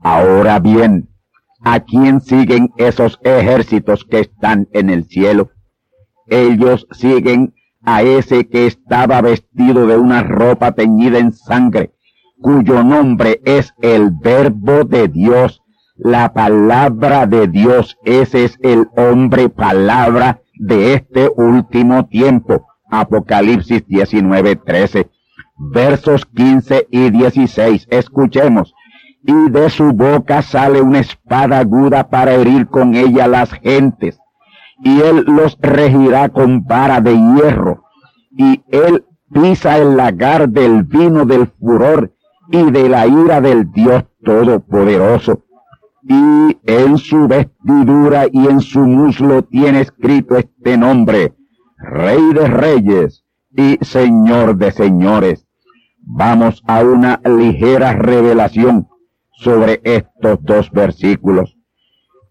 Ahora 0.00 0.58
bien, 0.58 1.08
¿a 1.66 1.80
quién 1.80 2.20
siguen 2.20 2.72
esos 2.76 3.18
ejércitos 3.24 4.04
que 4.04 4.20
están 4.20 4.68
en 4.72 4.88
el 4.88 5.04
cielo? 5.04 5.50
Ellos 6.28 6.86
siguen 6.92 7.54
a 7.82 8.02
ese 8.02 8.48
que 8.48 8.66
estaba 8.66 9.20
vestido 9.20 9.88
de 9.88 9.96
una 9.96 10.22
ropa 10.22 10.72
teñida 10.72 11.18
en 11.18 11.32
sangre 11.32 11.92
cuyo 12.40 12.84
nombre 12.84 13.40
es 13.44 13.74
el 13.80 14.10
verbo 14.10 14.84
de 14.84 15.08
Dios, 15.08 15.62
la 15.96 16.32
palabra 16.32 17.26
de 17.26 17.48
Dios. 17.48 17.96
Ese 18.04 18.44
es 18.44 18.58
el 18.62 18.86
hombre 18.96 19.48
palabra 19.48 20.40
de 20.54 20.94
este 20.94 21.30
último 21.36 22.06
tiempo. 22.06 22.66
Apocalipsis 22.90 23.86
19, 23.88 24.56
13. 24.56 25.10
Versos 25.58 26.26
15 26.26 26.86
y 26.90 27.10
16. 27.10 27.88
Escuchemos. 27.90 28.72
Y 29.26 29.50
de 29.50 29.68
su 29.70 29.92
boca 29.92 30.40
sale 30.40 30.80
una 30.80 31.00
espada 31.00 31.58
aguda 31.58 32.08
para 32.08 32.34
herir 32.34 32.68
con 32.68 32.94
ella 32.94 33.26
las 33.26 33.50
gentes. 33.52 34.20
Y 34.84 35.00
él 35.00 35.24
los 35.26 35.58
regirá 35.60 36.28
con 36.28 36.64
vara 36.64 37.00
de 37.00 37.14
hierro. 37.14 37.82
Y 38.30 38.62
él 38.68 39.04
pisa 39.32 39.78
el 39.78 39.96
lagar 39.96 40.48
del 40.48 40.84
vino 40.84 41.24
del 41.24 41.48
furor 41.48 42.12
y 42.52 42.70
de 42.70 42.88
la 42.88 43.08
ira 43.08 43.40
del 43.40 43.72
Dios 43.72 44.04
Todopoderoso. 44.24 45.42
Y 46.02 46.58
en 46.64 46.96
su 46.98 47.26
vestidura 47.26 48.26
y 48.30 48.46
en 48.46 48.60
su 48.60 48.80
muslo 48.80 49.42
tiene 49.42 49.80
escrito 49.80 50.36
este 50.36 50.76
nombre, 50.76 51.34
Rey 51.78 52.32
de 52.32 52.46
Reyes 52.46 53.24
y 53.50 53.76
Señor 53.80 54.56
de 54.56 54.70
Señores. 54.70 55.48
Vamos 56.00 56.62
a 56.68 56.84
una 56.84 57.20
ligera 57.24 57.92
revelación 57.94 58.86
sobre 59.36 59.80
estos 59.84 60.42
dos 60.42 60.70
versículos. 60.70 61.56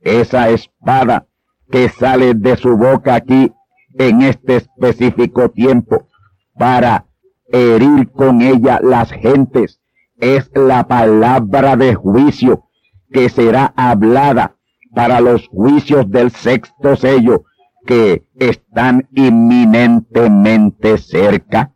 Esa 0.01 0.49
espada 0.49 1.27
que 1.71 1.89
sale 1.89 2.33
de 2.33 2.57
su 2.57 2.77
boca 2.77 3.15
aquí 3.15 3.51
en 3.97 4.21
este 4.21 4.57
específico 4.57 5.49
tiempo 5.49 6.07
para 6.53 7.05
herir 7.47 8.11
con 8.11 8.41
ella 8.41 8.79
las 8.81 9.11
gentes 9.11 9.79
es 10.17 10.49
la 10.53 10.87
palabra 10.87 11.75
de 11.75 11.95
juicio 11.95 12.65
que 13.11 13.29
será 13.29 13.73
hablada 13.75 14.55
para 14.93 15.21
los 15.21 15.47
juicios 15.47 16.09
del 16.09 16.31
sexto 16.31 16.95
sello 16.95 17.43
que 17.85 18.25
están 18.39 19.07
inminentemente 19.13 20.97
cerca. 20.97 21.73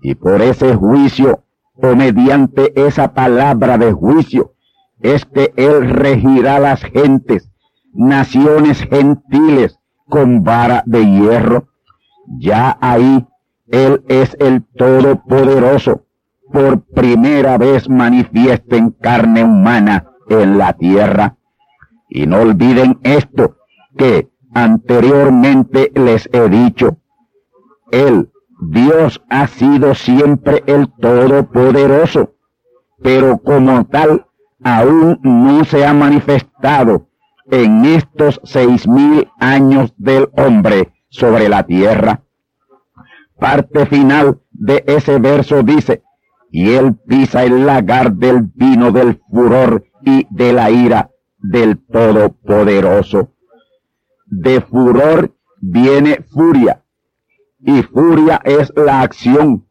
Y 0.00 0.14
por 0.14 0.42
ese 0.42 0.74
juicio, 0.74 1.44
o 1.74 1.94
mediante 1.96 2.72
esa 2.86 3.14
palabra 3.14 3.78
de 3.78 3.92
juicio, 3.92 4.54
es 5.00 5.24
que 5.24 5.52
Él 5.56 5.90
regirá 5.90 6.58
las 6.58 6.82
gentes, 6.82 7.50
naciones 7.92 8.80
gentiles, 8.80 9.78
con 10.08 10.42
vara 10.42 10.82
de 10.86 11.04
hierro. 11.04 11.68
Ya 12.38 12.76
ahí 12.80 13.26
Él 13.66 14.02
es 14.08 14.36
el 14.40 14.64
Todopoderoso, 14.64 16.06
por 16.52 16.80
primera 16.80 17.58
vez 17.58 17.88
manifiesta 17.88 18.76
en 18.76 18.90
carne 18.90 19.44
humana 19.44 20.12
en 20.28 20.58
la 20.58 20.72
tierra. 20.72 21.36
Y 22.08 22.26
no 22.26 22.40
olviden 22.40 22.98
esto, 23.02 23.56
que 23.96 24.30
anteriormente 24.54 25.92
les 25.94 26.28
he 26.32 26.48
dicho, 26.48 26.98
Él, 27.90 28.30
Dios 28.60 29.22
ha 29.28 29.46
sido 29.46 29.94
siempre 29.94 30.64
el 30.66 30.90
Todopoderoso, 30.94 32.34
pero 33.02 33.38
como 33.38 33.86
tal 33.86 34.27
aún 34.62 35.20
no 35.22 35.64
se 35.64 35.86
ha 35.86 35.94
manifestado 35.94 37.08
en 37.50 37.84
estos 37.84 38.40
seis 38.44 38.86
mil 38.86 39.28
años 39.38 39.94
del 39.96 40.28
hombre 40.36 40.92
sobre 41.08 41.48
la 41.48 41.64
tierra. 41.64 42.22
Parte 43.38 43.86
final 43.86 44.40
de 44.50 44.84
ese 44.86 45.18
verso 45.18 45.62
dice, 45.62 46.02
y 46.50 46.70
él 46.70 46.96
pisa 47.06 47.44
el 47.44 47.66
lagar 47.66 48.12
del 48.12 48.42
vino 48.54 48.90
del 48.90 49.20
furor 49.30 49.84
y 50.04 50.26
de 50.30 50.52
la 50.52 50.70
ira 50.70 51.10
del 51.38 51.78
Todopoderoso. 51.78 53.32
De 54.26 54.60
furor 54.60 55.34
viene 55.60 56.22
furia, 56.22 56.82
y 57.60 57.82
furia 57.82 58.40
es 58.44 58.72
la 58.76 59.02
acción 59.02 59.66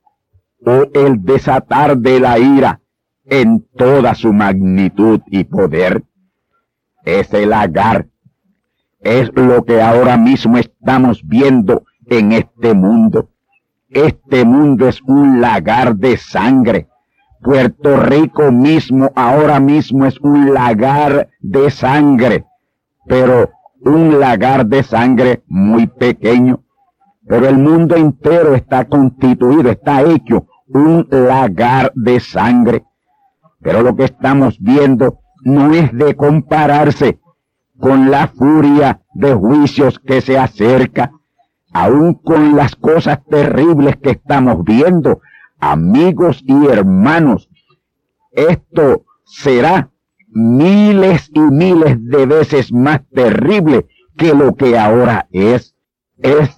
o 0.66 0.86
el 0.94 1.24
desatar 1.24 1.98
de 1.98 2.20
la 2.20 2.40
ira 2.40 2.82
en 3.30 3.66
toda 3.76 4.16
su 4.16 4.34
magnitud 4.34 5.22
y 5.28 5.44
poder. 5.44 6.04
Ese 7.04 7.46
lagar 7.46 8.08
es 9.00 9.32
lo 9.36 9.64
que 9.64 9.82
ahora 9.82 10.18
mismo 10.18 10.58
estamos 10.58 11.22
viendo 11.26 11.84
en 12.08 12.32
este 12.32 12.74
mundo. 12.74 13.30
Este 13.90 14.44
mundo 14.44 14.88
es 14.88 15.02
un 15.04 15.40
lagar 15.40 15.96
de 15.96 16.18
sangre. 16.18 16.88
Puerto 17.42 17.98
Rico 17.98 18.52
mismo 18.52 19.12
ahora 19.16 19.60
mismo 19.60 20.06
es 20.06 20.20
un 20.20 20.54
lagar 20.54 21.30
de 21.40 21.70
sangre, 21.70 22.46
pero 23.06 23.52
un 23.82 24.20
lagar 24.20 24.66
de 24.66 24.84
sangre 24.84 25.44
muy 25.48 25.88
pequeño. 25.88 26.64
Pero 27.26 27.48
el 27.48 27.58
mundo 27.58 27.96
entero 27.96 28.56
está 28.56 28.86
constituido, 28.86 29.70
está 29.70 30.02
hecho 30.02 30.48
un 30.68 31.08
lagar 31.10 31.92
de 31.96 32.20
sangre. 32.20 32.84
Pero 33.62 33.82
lo 33.82 33.96
que 33.96 34.06
estamos 34.06 34.58
viendo 34.60 35.20
no 35.44 35.74
es 35.74 35.92
de 35.94 36.16
compararse 36.16 37.20
con 37.80 38.10
la 38.10 38.28
furia 38.28 39.02
de 39.14 39.34
juicios 39.34 40.00
que 40.00 40.22
se 40.22 40.38
acerca, 40.38 41.12
aún 41.72 42.16
con 42.16 42.56
las 42.56 42.76
cosas 42.76 43.20
terribles 43.30 43.98
que 43.98 44.12
estamos 44.12 44.64
viendo, 44.64 45.22
amigos 45.60 46.44
y 46.46 46.68
hermanos. 46.68 47.50
Esto 48.32 49.06
será 49.26 49.92
miles 50.28 51.30
y 51.34 51.40
miles 51.40 51.98
de 52.00 52.26
veces 52.26 52.72
más 52.72 53.02
terrible 53.14 53.88
que 54.18 54.34
lo 54.34 54.56
que 54.56 54.78
ahora 54.78 55.28
es. 55.32 55.76
Es 56.18 56.56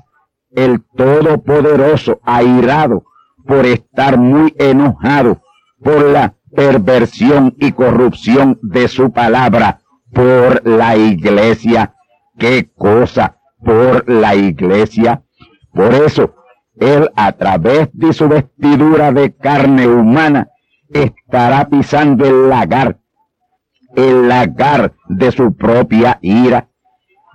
el 0.52 0.82
Todopoderoso 0.96 2.20
airado 2.24 3.04
por 3.46 3.66
estar 3.66 4.18
muy 4.18 4.54
enojado 4.58 5.42
por 5.82 6.04
la 6.10 6.36
perversión 6.56 7.56
y 7.60 7.72
corrupción 7.72 8.60
de 8.62 8.88
su 8.88 9.12
palabra 9.12 9.82
por 10.14 10.68
la 10.68 10.96
iglesia. 10.96 11.96
¿Qué 12.38 12.70
cosa? 12.76 13.38
Por 13.64 14.10
la 14.10 14.36
iglesia. 14.36 15.24
Por 15.74 15.94
eso, 15.94 16.36
él 16.80 17.10
a 17.16 17.32
través 17.34 17.90
de 17.94 18.14
su 18.14 18.28
vestidura 18.28 19.12
de 19.12 19.36
carne 19.36 19.88
humana 19.88 20.50
estará 20.90 21.68
pisando 21.70 22.26
el 22.26 22.50
lagar, 22.50 23.00
el 23.96 24.28
lagar 24.28 24.94
de 25.08 25.32
su 25.32 25.56
propia 25.56 26.20
ira. 26.22 26.70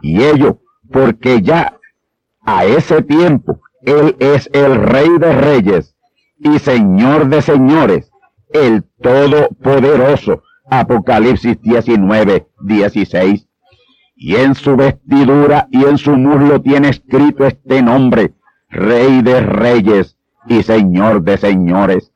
Y 0.03 0.23
ello 0.23 0.61
porque 0.91 1.43
ya 1.43 1.79
a 2.45 2.65
ese 2.65 3.03
tiempo 3.03 3.61
él 3.83 4.17
es 4.19 4.49
el 4.53 4.77
rey 4.77 5.09
de 5.19 5.33
reyes 5.33 5.97
y 6.39 6.59
señor 6.59 7.29
de 7.29 7.43
señores 7.43 8.11
el 8.55 8.85
Todopoderoso. 9.03 10.43
Apocalipsis 10.71 11.61
19, 11.61 12.47
16. 12.61 13.47
Y 14.17 14.37
en 14.37 14.55
su 14.55 14.77
vestidura 14.77 15.69
y 15.71 15.85
en 15.85 15.99
su 15.99 16.17
muslo 16.17 16.63
tiene 16.63 16.89
escrito 16.89 17.45
este 17.45 17.83
nombre, 17.83 18.33
Rey 18.71 19.21
de 19.21 19.41
Reyes 19.41 20.17
y 20.47 20.63
Señor 20.63 21.23
de 21.23 21.37
Señores. 21.37 22.13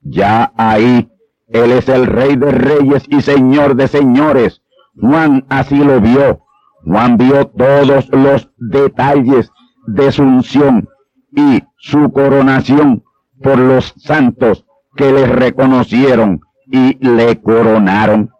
Ya 0.00 0.52
ahí, 0.56 1.10
Él 1.48 1.72
es 1.72 1.88
el 1.88 2.06
Rey 2.06 2.36
de 2.36 2.52
Reyes 2.52 3.04
y 3.08 3.20
Señor 3.20 3.74
de 3.74 3.88
Señores. 3.88 4.62
Juan 4.98 5.44
así 5.48 5.76
lo 5.76 6.00
vio. 6.00 6.44
Juan 6.84 7.16
vio 7.18 7.46
todos 7.48 8.08
los 8.10 8.50
detalles 8.56 9.50
de 9.86 10.12
su 10.12 10.22
unción 10.22 10.88
y 11.34 11.62
su 11.76 12.12
coronación 12.12 13.04
por 13.42 13.58
los 13.58 13.92
santos 13.96 14.64
que 14.96 15.12
le 15.12 15.26
reconocieron 15.26 16.40
y 16.66 16.98
le 17.04 17.40
coronaron. 17.40 18.30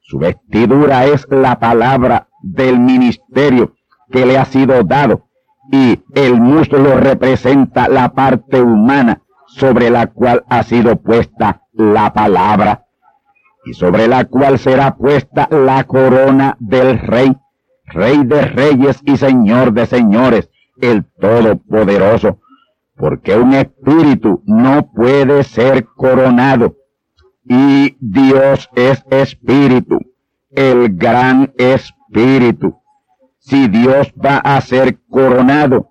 Su 0.00 0.18
vestidura 0.18 1.06
es 1.06 1.26
la 1.30 1.58
palabra 1.58 2.28
del 2.42 2.78
ministerio 2.78 3.74
que 4.10 4.26
le 4.26 4.38
ha 4.38 4.44
sido 4.44 4.82
dado 4.82 5.28
y 5.70 6.02
el 6.14 6.40
muslo 6.40 6.96
representa 6.96 7.88
la 7.88 8.12
parte 8.12 8.60
humana 8.60 9.22
sobre 9.46 9.90
la 9.90 10.08
cual 10.08 10.44
ha 10.48 10.62
sido 10.62 10.96
puesta 10.96 11.62
la 11.72 12.12
palabra 12.12 12.86
y 13.64 13.74
sobre 13.74 14.08
la 14.08 14.24
cual 14.24 14.58
será 14.58 14.96
puesta 14.96 15.48
la 15.50 15.84
corona 15.84 16.56
del 16.58 16.98
rey, 16.98 17.36
rey 17.86 18.24
de 18.24 18.42
reyes 18.42 19.00
y 19.04 19.16
señor 19.16 19.72
de 19.72 19.86
señores, 19.86 20.50
el 20.80 21.04
todopoderoso 21.04 22.41
porque 22.96 23.36
un 23.36 23.54
espíritu 23.54 24.42
no 24.46 24.90
puede 24.92 25.44
ser 25.44 25.86
coronado. 25.86 26.76
Y 27.44 27.96
Dios 28.00 28.68
es 28.74 29.04
espíritu, 29.10 29.98
el 30.50 30.96
gran 30.96 31.52
espíritu. 31.58 32.80
Si 33.38 33.68
Dios 33.68 34.12
va 34.24 34.36
a 34.38 34.60
ser 34.60 35.00
coronado, 35.08 35.88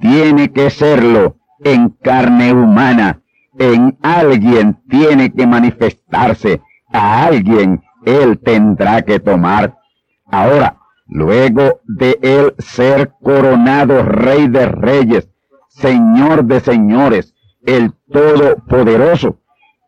tiene 0.00 0.52
que 0.52 0.70
serlo 0.70 1.36
en 1.62 1.90
carne 1.90 2.52
humana. 2.52 3.22
En 3.58 3.98
alguien 4.02 4.82
tiene 4.88 5.32
que 5.32 5.46
manifestarse. 5.46 6.60
A 6.92 7.24
alguien 7.24 7.82
Él 8.04 8.38
tendrá 8.40 9.02
que 9.02 9.20
tomar. 9.20 9.78
Ahora, 10.26 10.78
luego 11.06 11.80
de 11.84 12.18
Él 12.22 12.54
ser 12.58 13.12
coronado 13.22 14.02
Rey 14.02 14.48
de 14.48 14.66
Reyes, 14.66 15.28
Señor 15.82 16.44
de 16.44 16.60
señores, 16.60 17.34
el 17.66 17.92
Todopoderoso, 18.08 19.40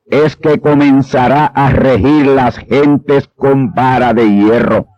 es 0.07 0.35
que 0.35 0.59
comenzará 0.59 1.47
a 1.47 1.71
regir 1.71 2.27
las 2.27 2.59
gentes 2.59 3.29
con 3.29 3.73
vara 3.73 4.13
de 4.13 4.29
hierro. 4.29 4.89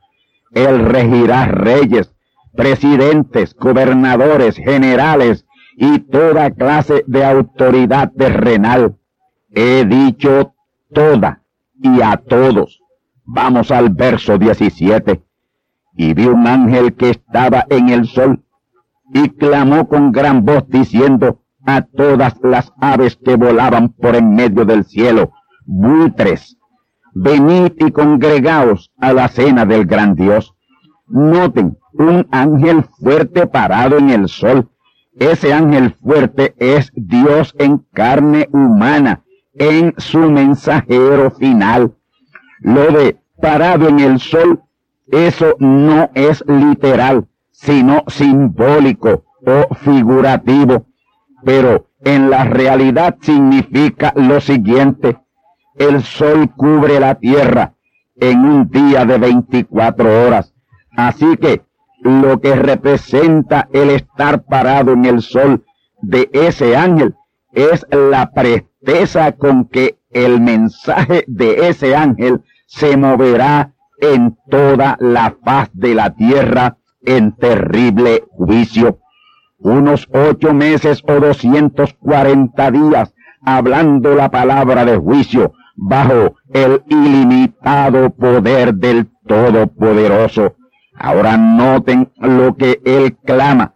Él 0.53 0.87
regirá 0.87 1.49
reyes, 1.49 2.15
presidentes, 2.55 3.55
gobernadores, 3.55 4.57
generales 4.57 5.45
y 5.77 5.99
toda 5.99 6.51
clase 6.51 7.05
de 7.07 7.27
autoridad 7.27 8.11
terrenal. 8.17 8.97
He 9.51 9.85
dicho 9.85 10.55
toda 10.95 11.43
y 11.75 12.01
a 12.01 12.17
todos. 12.17 12.81
Vamos 13.27 13.71
al 13.71 13.91
verso 13.91 14.39
17. 14.39 15.23
Y 15.99 16.15
vi 16.15 16.25
un 16.25 16.47
ángel 16.47 16.95
que 16.95 17.11
estaba 17.11 17.67
en 17.69 17.91
el 17.91 18.07
sol 18.07 18.46
y 19.13 19.31
clamó 19.31 19.89
con 19.89 20.13
gran 20.13 20.45
voz 20.45 20.69
diciendo 20.69 21.43
a 21.65 21.83
todas 21.83 22.37
las 22.43 22.73
aves 22.81 23.17
que 23.17 23.37
volaban 23.37 23.89
por 23.91 24.17
en 24.17 24.35
medio 24.35 24.65
del 24.65 24.85
cielo, 24.85 25.33
buitres, 25.65 26.57
venid 27.15 27.73
y 27.79 27.91
congregaos 27.91 28.93
a 28.99 29.13
la 29.13 29.29
cena 29.29 29.65
del 29.65 29.87
gran 29.87 30.15
Dios. 30.15 30.55
Noten, 31.09 31.79
un 31.93 32.27
ángel 32.31 32.85
fuerte 32.85 33.47
parado 33.47 33.99
en 33.99 34.11
el 34.11 34.29
sol. 34.29 34.69
Ese 35.19 35.53
ángel 35.53 35.97
fuerte 36.03 36.55
es 36.59 36.93
Dios 36.95 37.55
en 37.59 37.79
carne 37.93 38.49
humana, 38.53 39.23
en 39.55 39.95
su 39.97 40.19
mensajero 40.19 41.31
final. 41.31 41.95
Lo 42.61 42.91
de 42.93 43.19
parado 43.41 43.89
en 43.89 44.01
el 44.01 44.21
sol, 44.21 44.63
eso 45.11 45.57
no 45.59 46.11
es 46.15 46.45
literal, 46.47 47.27
sino 47.57 48.05
simbólico 48.07 49.25
o 49.45 49.75
figurativo. 49.75 50.87
Pero 51.43 51.87
en 52.05 52.31
la 52.31 52.45
realidad 52.45 53.17
significa 53.21 54.13
lo 54.15 54.41
siguiente. 54.41 55.19
El 55.75 56.03
sol 56.03 56.51
cubre 56.55 57.01
la 57.01 57.17
tierra 57.17 57.75
en 58.17 58.41
un 58.41 58.71
día 58.71 59.05
de 59.05 59.19
24 59.19 60.27
horas. 60.27 60.55
Así 60.97 61.37
que 61.37 61.63
lo 62.01 62.41
que 62.41 62.55
representa 62.55 63.69
el 63.73 63.91
estar 63.91 64.45
parado 64.45 64.93
en 64.93 65.05
el 65.07 65.23
sol 65.23 65.65
de 66.01 66.29
ese 66.33 66.77
ángel 66.77 67.15
es 67.53 67.87
la 67.91 68.31
presteza 68.33 69.33
con 69.33 69.65
que 69.65 69.99
el 70.11 70.41
mensaje 70.41 71.25
de 71.27 71.69
ese 71.69 71.97
ángel 71.97 72.43
se 72.67 72.97
moverá 72.97 73.75
en 73.99 74.37
toda 74.51 74.97
la 75.01 75.37
faz 75.43 75.71
de 75.73 75.95
la 75.95 76.15
tierra 76.15 76.77
en 77.07 77.33
terrible 77.33 78.25
juicio. 78.31 78.99
Unos 79.59 80.07
ocho 80.13 80.53
meses 80.53 81.03
o 81.09 81.19
doscientos 81.19 81.95
cuarenta 81.95 82.71
días 82.71 83.15
hablando 83.43 84.15
la 84.15 84.31
palabra 84.31 84.85
de 84.85 84.99
juicio 84.99 85.53
bajo 85.77 86.37
el 86.53 86.83
ilimitado 86.89 88.11
poder 88.11 88.75
del 88.75 89.09
Todopoderoso. 89.27 90.57
Ahora 90.95 91.37
noten 91.37 92.13
lo 92.19 92.57
que 92.57 92.81
él 92.85 93.17
clama. 93.25 93.75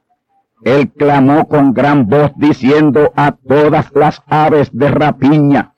Él 0.64 0.92
clamó 0.92 1.48
con 1.48 1.72
gran 1.72 2.06
voz 2.06 2.32
diciendo 2.36 3.12
a 3.16 3.32
todas 3.32 3.90
las 3.94 4.22
aves 4.28 4.70
de 4.72 4.90
rapiña 4.90 5.72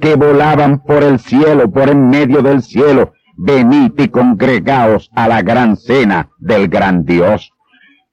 que 0.00 0.16
volaban 0.16 0.80
por 0.80 1.04
el 1.04 1.20
cielo, 1.20 1.70
por 1.70 1.88
en 1.88 2.08
medio 2.08 2.42
del 2.42 2.62
cielo, 2.62 3.12
venid 3.36 3.92
y 3.98 4.08
congregaos 4.08 5.10
a 5.14 5.28
la 5.28 5.42
gran 5.42 5.76
cena 5.76 6.30
del 6.38 6.68
gran 6.68 7.04
Dios. 7.04 7.52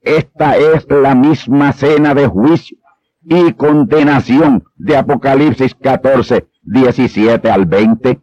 Esta 0.02 0.56
es 0.56 0.86
la 0.90 1.14
misma 1.14 1.72
cena 1.72 2.14
de 2.14 2.26
juicio 2.26 2.78
y 3.24 3.52
condenación 3.52 4.64
de 4.76 4.96
Apocalipsis 4.96 5.74
14, 5.74 6.48
17 6.62 7.50
al 7.50 7.66
20. 7.66 8.20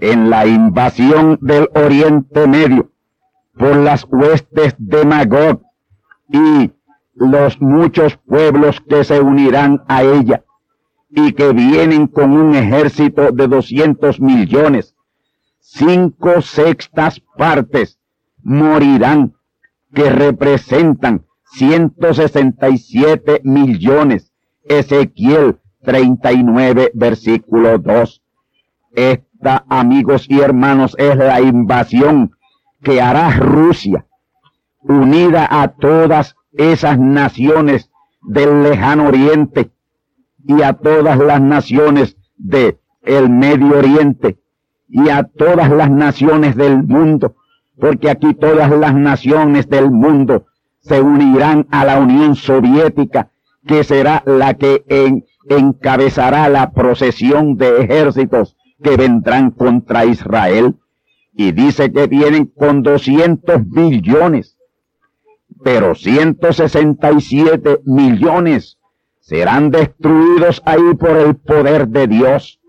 En 0.00 0.30
la 0.30 0.46
invasión 0.46 1.38
del 1.40 1.68
Oriente 1.74 2.46
Medio 2.46 2.90
por 3.56 3.76
las 3.76 4.06
huestes 4.08 4.74
de 4.78 5.04
Magog 5.04 5.60
y 6.32 6.72
los 7.14 7.60
muchos 7.60 8.16
pueblos 8.16 8.80
que 8.80 9.04
se 9.04 9.20
unirán 9.20 9.82
a 9.88 10.02
ella 10.02 10.44
y 11.10 11.32
que 11.32 11.52
vienen 11.52 12.06
con 12.06 12.32
un 12.32 12.54
ejército 12.54 13.32
de 13.32 13.48
200 13.48 14.20
millones. 14.20 14.94
Cinco 15.62 16.40
sextas 16.40 17.20
partes 17.36 18.00
morirán 18.42 19.34
que 19.94 20.08
representan 20.10 21.26
167 21.52 23.42
millones. 23.44 24.32
Ezequiel 24.64 25.60
39, 25.82 26.92
versículo 26.94 27.76
2. 27.78 28.22
Esta, 28.94 29.66
amigos 29.68 30.24
y 30.30 30.40
hermanos, 30.40 30.96
es 30.98 31.14
la 31.16 31.42
invasión 31.42 32.32
que 32.82 33.02
hará 33.02 33.30
Rusia, 33.30 34.06
unida 34.80 35.46
a 35.50 35.68
todas 35.68 36.36
esas 36.52 36.98
naciones 36.98 37.90
del 38.22 38.62
lejano 38.62 39.08
oriente 39.08 39.70
y 40.44 40.62
a 40.62 40.72
todas 40.72 41.18
las 41.18 41.40
naciones 41.40 42.16
de 42.36 42.80
el 43.02 43.28
Medio 43.28 43.78
Oriente 43.78 44.39
y 44.90 45.08
a 45.08 45.22
todas 45.22 45.70
las 45.70 45.90
naciones 45.90 46.56
del 46.56 46.82
mundo, 46.82 47.36
porque 47.78 48.10
aquí 48.10 48.34
todas 48.34 48.70
las 48.70 48.94
naciones 48.94 49.68
del 49.68 49.90
mundo 49.90 50.46
se 50.80 51.00
unirán 51.00 51.66
a 51.70 51.84
la 51.84 51.98
Unión 51.98 52.34
Soviética, 52.34 53.30
que 53.66 53.84
será 53.84 54.22
la 54.26 54.54
que 54.54 54.84
encabezará 55.48 56.48
la 56.48 56.72
procesión 56.72 57.56
de 57.56 57.82
ejércitos 57.82 58.56
que 58.82 58.96
vendrán 58.96 59.50
contra 59.50 60.04
Israel. 60.04 60.76
Y 61.32 61.52
dice 61.52 61.92
que 61.92 62.06
vienen 62.06 62.46
con 62.46 62.82
200 62.82 63.68
billones, 63.70 64.58
pero 65.62 65.94
167 65.94 67.80
millones 67.84 68.78
serán 69.20 69.70
destruidos 69.70 70.60
ahí 70.64 70.94
por 70.98 71.16
el 71.16 71.36
poder 71.36 71.88
de 71.88 72.08
Dios, 72.08 72.59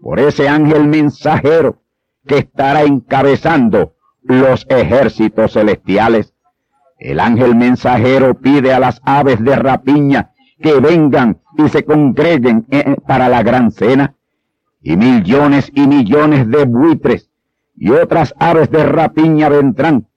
por 0.00 0.20
ese 0.20 0.48
ángel 0.48 0.86
mensajero 0.86 1.82
que 2.26 2.38
estará 2.38 2.82
encabezando 2.82 3.94
los 4.22 4.66
ejércitos 4.68 5.52
celestiales. 5.52 6.34
El 6.98 7.20
ángel 7.20 7.54
mensajero 7.54 8.34
pide 8.34 8.72
a 8.72 8.80
las 8.80 9.00
aves 9.04 9.42
de 9.42 9.54
rapiña 9.56 10.32
que 10.60 10.80
vengan 10.80 11.40
y 11.58 11.68
se 11.68 11.84
congreguen 11.84 12.66
eh, 12.70 12.96
para 13.06 13.28
la 13.28 13.42
gran 13.42 13.70
cena. 13.70 14.14
Y 14.80 14.96
millones 14.96 15.70
y 15.74 15.86
millones 15.86 16.48
de 16.48 16.64
buitres 16.64 17.30
y 17.76 17.90
otras 17.90 18.34
aves 18.38 18.70
de 18.70 18.84
rapiña 18.84 19.48
vendrán 19.48 20.08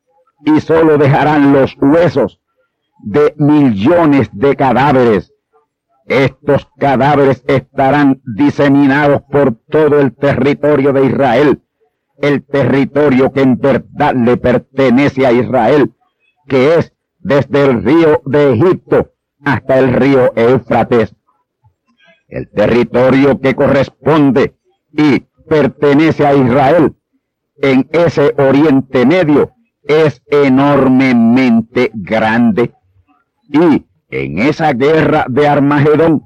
y 0.45 0.61
solo 0.61 0.97
dejarán 0.97 1.51
los 1.51 1.75
huesos 1.79 2.39
de 3.03 3.33
millones 3.37 4.29
de 4.33 4.55
cadáveres. 4.55 5.28
Estos 6.09 6.67
cadáveres 6.79 7.43
estarán 7.47 8.19
diseminados 8.25 9.21
por 9.31 9.53
todo 9.69 9.99
el 9.99 10.15
territorio 10.15 10.91
de 10.91 11.05
Israel, 11.05 11.61
el 12.19 12.43
territorio 12.43 13.31
que 13.31 13.41
en 13.41 13.59
verdad 13.59 14.15
le 14.15 14.35
pertenece 14.35 15.27
a 15.27 15.31
Israel, 15.31 15.93
que 16.47 16.75
es 16.75 16.93
desde 17.19 17.63
el 17.63 17.83
río 17.83 18.23
de 18.25 18.53
Egipto 18.53 19.11
hasta 19.45 19.77
el 19.77 19.93
río 19.93 20.33
Éufrates. 20.35 21.15
El 22.27 22.49
territorio 22.49 23.39
que 23.39 23.53
corresponde 23.53 24.55
y 24.91 25.19
pertenece 25.47 26.25
a 26.25 26.33
Israel 26.33 26.95
en 27.61 27.87
ese 27.91 28.33
Oriente 28.35 29.05
Medio 29.05 29.51
es 29.83 30.23
enormemente 30.31 31.91
grande 31.93 32.73
y 33.43 33.85
en 34.09 34.39
esa 34.39 34.73
guerra 34.73 35.25
de 35.29 35.47
Armagedón 35.47 36.25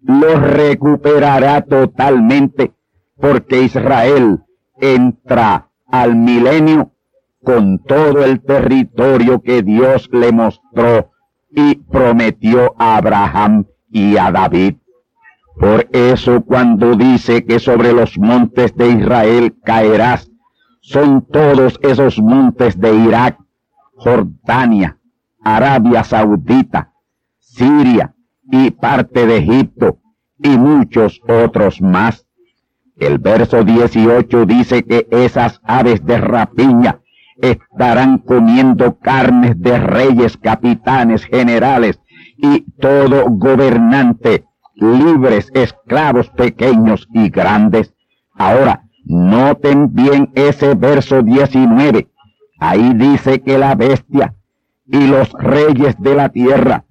lo 0.00 0.38
recuperará 0.38 1.62
totalmente 1.62 2.72
porque 3.16 3.62
Israel 3.62 4.40
entra 4.80 5.68
al 5.86 6.16
milenio 6.16 6.92
con 7.42 7.78
todo 7.78 8.24
el 8.24 8.40
territorio 8.40 9.40
que 9.40 9.62
Dios 9.62 10.08
le 10.12 10.32
mostró 10.32 11.12
y 11.50 11.76
prometió 11.76 12.74
a 12.78 12.96
Abraham 12.96 13.66
y 13.90 14.16
a 14.16 14.30
David. 14.30 14.76
Por 15.58 15.88
eso 15.92 16.42
cuando 16.42 16.96
dice 16.96 17.44
que 17.44 17.58
sobre 17.58 17.92
los 17.92 18.18
montes 18.18 18.76
de 18.76 18.90
Israel 18.90 19.54
caerás, 19.64 20.30
son 20.80 21.26
todos 21.26 21.78
esos 21.82 22.18
montes 22.20 22.78
de 22.78 22.94
Irak, 22.94 23.38
Jordania, 23.94 24.98
Arabia 25.42 26.04
Saudita, 26.04 26.92
Siria 27.56 28.14
y 28.52 28.70
parte 28.70 29.26
de 29.26 29.38
Egipto 29.38 29.98
y 30.38 30.58
muchos 30.58 31.22
otros 31.26 31.80
más. 31.80 32.26
El 32.98 33.16
verso 33.18 33.64
18 33.64 34.44
dice 34.44 34.84
que 34.84 35.08
esas 35.10 35.60
aves 35.64 36.04
de 36.04 36.18
rapiña 36.18 37.00
estarán 37.40 38.18
comiendo 38.18 38.98
carnes 38.98 39.58
de 39.58 39.78
reyes, 39.78 40.36
capitanes, 40.36 41.24
generales 41.24 41.98
y 42.36 42.70
todo 42.72 43.24
gobernante, 43.30 44.44
libres, 44.74 45.50
esclavos 45.54 46.28
pequeños 46.28 47.08
y 47.14 47.30
grandes. 47.30 47.94
Ahora, 48.34 48.82
noten 49.06 49.94
bien 49.94 50.30
ese 50.34 50.74
verso 50.74 51.22
19. 51.22 52.08
Ahí 52.58 52.92
dice 52.94 53.40
que 53.40 53.56
la 53.56 53.74
bestia 53.74 54.34
y 54.86 55.06
los 55.06 55.32
reyes 55.32 55.96
de 55.98 56.14
la 56.14 56.28
tierra 56.28 56.85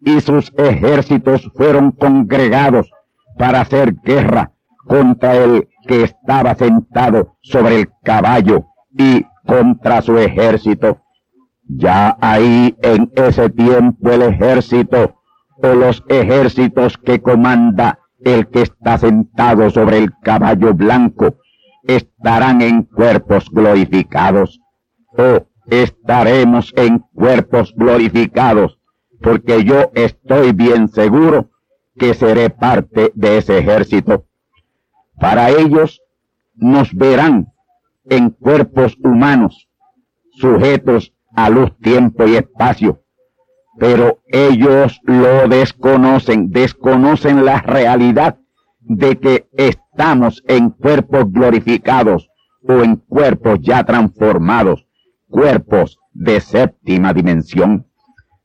y 0.00 0.20
sus 0.20 0.52
ejércitos 0.56 1.50
fueron 1.54 1.92
congregados 1.92 2.90
para 3.38 3.60
hacer 3.60 3.94
guerra 4.02 4.52
contra 4.86 5.36
el 5.36 5.68
que 5.86 6.04
estaba 6.04 6.54
sentado 6.54 7.36
sobre 7.42 7.80
el 7.80 7.88
caballo 8.02 8.66
y 8.96 9.24
contra 9.46 10.02
su 10.02 10.18
ejército. 10.18 11.00
Ya 11.64 12.16
ahí 12.20 12.76
en 12.82 13.12
ese 13.14 13.50
tiempo 13.50 14.10
el 14.10 14.22
ejército 14.22 15.16
o 15.62 15.68
los 15.68 16.02
ejércitos 16.08 16.96
que 16.98 17.20
comanda 17.20 17.98
el 18.24 18.48
que 18.48 18.62
está 18.62 18.98
sentado 18.98 19.70
sobre 19.70 19.98
el 19.98 20.12
caballo 20.22 20.74
blanco 20.74 21.36
estarán 21.84 22.60
en 22.60 22.82
cuerpos 22.82 23.48
glorificados 23.50 24.60
o 25.16 25.46
estaremos 25.68 26.72
en 26.76 26.98
cuerpos 27.14 27.72
glorificados 27.76 28.79
porque 29.20 29.64
yo 29.64 29.90
estoy 29.94 30.52
bien 30.52 30.88
seguro 30.88 31.50
que 31.98 32.14
seré 32.14 32.50
parte 32.50 33.12
de 33.14 33.38
ese 33.38 33.58
ejército. 33.58 34.24
Para 35.18 35.50
ellos 35.50 36.00
nos 36.54 36.94
verán 36.94 37.52
en 38.08 38.30
cuerpos 38.30 38.96
humanos, 39.02 39.68
sujetos 40.32 41.12
a 41.34 41.50
luz, 41.50 41.76
tiempo 41.78 42.26
y 42.26 42.36
espacio. 42.36 43.02
Pero 43.78 44.20
ellos 44.26 45.00
lo 45.04 45.48
desconocen, 45.48 46.50
desconocen 46.50 47.44
la 47.44 47.60
realidad 47.60 48.38
de 48.80 49.18
que 49.18 49.48
estamos 49.52 50.42
en 50.48 50.70
cuerpos 50.70 51.30
glorificados 51.30 52.28
o 52.66 52.82
en 52.82 52.96
cuerpos 52.96 53.58
ya 53.60 53.84
transformados, 53.84 54.86
cuerpos 55.28 55.98
de 56.12 56.40
séptima 56.40 57.12
dimensión. 57.12 57.89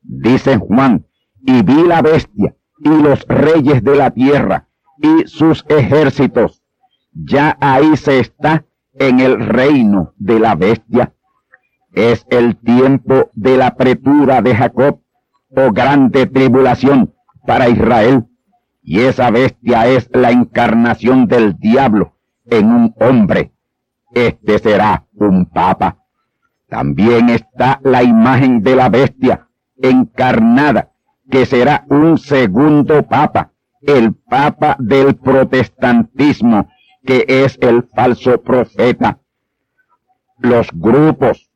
Dice 0.08 0.58
Juan, 0.58 1.06
y 1.41 1.63
vi 1.63 1.84
la 1.84 2.02
bestia 2.02 2.56
y 2.80 2.89
los 2.89 3.26
reyes 3.28 3.84
de 3.84 3.96
la 3.96 4.12
tierra 4.12 4.68
y 4.98 5.28
sus 5.28 5.65
ejércitos. 5.68 6.63
Ya 7.12 7.58
ahí 7.60 7.98
se 7.98 8.20
está 8.20 8.65
en 8.94 9.20
el 9.20 9.39
reino 9.39 10.13
de 10.18 10.39
la 10.39 10.56
bestia. 10.56 11.13
Es 11.94 12.26
el 12.30 12.58
tiempo 12.58 13.32
de 13.34 13.58
la 13.58 13.68
apretura 13.68 14.41
de 14.41 14.56
Jacob 14.56 15.02
o 15.50 15.72
grande 15.72 16.28
tribulación 16.28 17.13
para 17.48 17.70
Israel. 17.70 18.26
Y 18.84 19.00
esa 19.00 19.32
bestia 19.32 19.88
es 19.88 20.10
la 20.13 20.32
encarnación 20.32 21.26
del 21.26 21.58
diablo 21.58 22.13
en 22.46 22.68
un 22.68 22.94
hombre. 23.00 23.54
Este 24.13 24.60
será 24.60 25.06
un 25.13 25.48
papa. 25.48 25.98
También 26.70 27.30
está 27.30 27.80
la 27.84 28.04
imagen 28.04 28.62
de 28.62 28.76
la 28.76 28.89
bestia 28.89 29.44
encarnada, 29.82 30.92
que 31.30 31.46
será 31.46 31.86
un 31.90 32.18
segundo 32.18 33.04
papa, 33.04 33.52
el 33.82 34.14
papa 34.14 34.76
del 34.80 35.16
protestantismo, 35.16 36.70
que 37.06 37.26
es 37.28 37.58
el 37.62 37.84
falso 37.84 38.42
profeta. 38.42 39.20
Los 40.40 40.70
grupos 40.74 41.50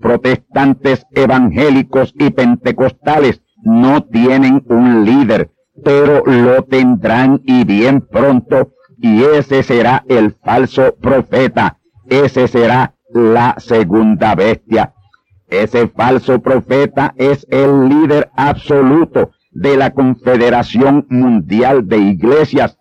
protestantes 0.00 1.06
evangélicos 1.12 2.14
y 2.18 2.30
pentecostales 2.30 3.42
no 3.62 4.04
tienen 4.04 4.64
un 4.68 5.04
líder, 5.04 5.50
pero 5.84 6.24
lo 6.24 6.62
tendrán 6.62 7.40
y 7.44 7.64
bien 7.64 8.00
pronto, 8.00 8.72
y 9.00 9.22
ese 9.22 9.62
será 9.62 10.04
el 10.08 10.32
falso 10.32 10.94
profeta, 11.00 11.78
ese 12.08 12.48
será 12.48 12.94
la 13.12 13.54
segunda 13.58 14.34
bestia. 14.34 14.94
Ese 15.48 15.88
falso 15.88 16.40
profeta 16.40 17.14
es 17.16 17.46
el 17.50 17.88
líder 17.88 18.30
absoluto 18.36 19.30
de 19.50 19.76
la 19.76 19.92
Confederación 19.92 21.06
Mundial 21.08 21.88
de 21.88 21.98
Iglesias. 21.98 22.78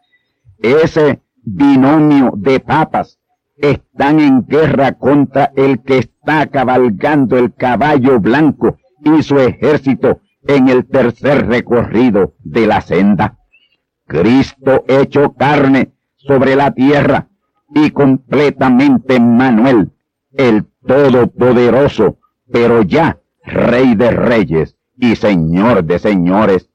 Ese 0.60 1.22
binomio 1.44 2.34
de 2.36 2.60
papas 2.60 3.20
están 3.56 4.20
en 4.20 4.46
guerra 4.46 4.94
contra 4.94 5.52
el 5.56 5.82
que 5.82 6.00
está 6.00 6.48
cabalgando 6.48 7.38
el 7.38 7.54
caballo 7.54 8.20
blanco 8.20 8.78
y 9.04 9.24
su 9.24 9.40
ejército 9.40 10.20
en 10.46 10.68
el 10.68 10.86
tercer 10.86 11.48
recorrido 11.48 12.34
de 12.44 12.68
la 12.68 12.82
senda. 12.82 13.38
Cristo 14.06 14.84
hecho 14.88 15.34
carne 15.34 15.94
sobre 16.16 16.56
la 16.56 16.72
tierra 16.72 17.28
y 17.74 17.92
completamente 17.92 19.20
Manuel, 19.20 19.92
el 20.34 20.66
Todopoderoso, 20.86 22.18
pero 22.52 22.82
ya 22.82 23.20
Rey 23.44 23.96
de 23.96 24.12
Reyes 24.12 24.76
y 24.98 25.16
Señor 25.16 25.84
de 25.84 26.00
Señores. 26.00 26.70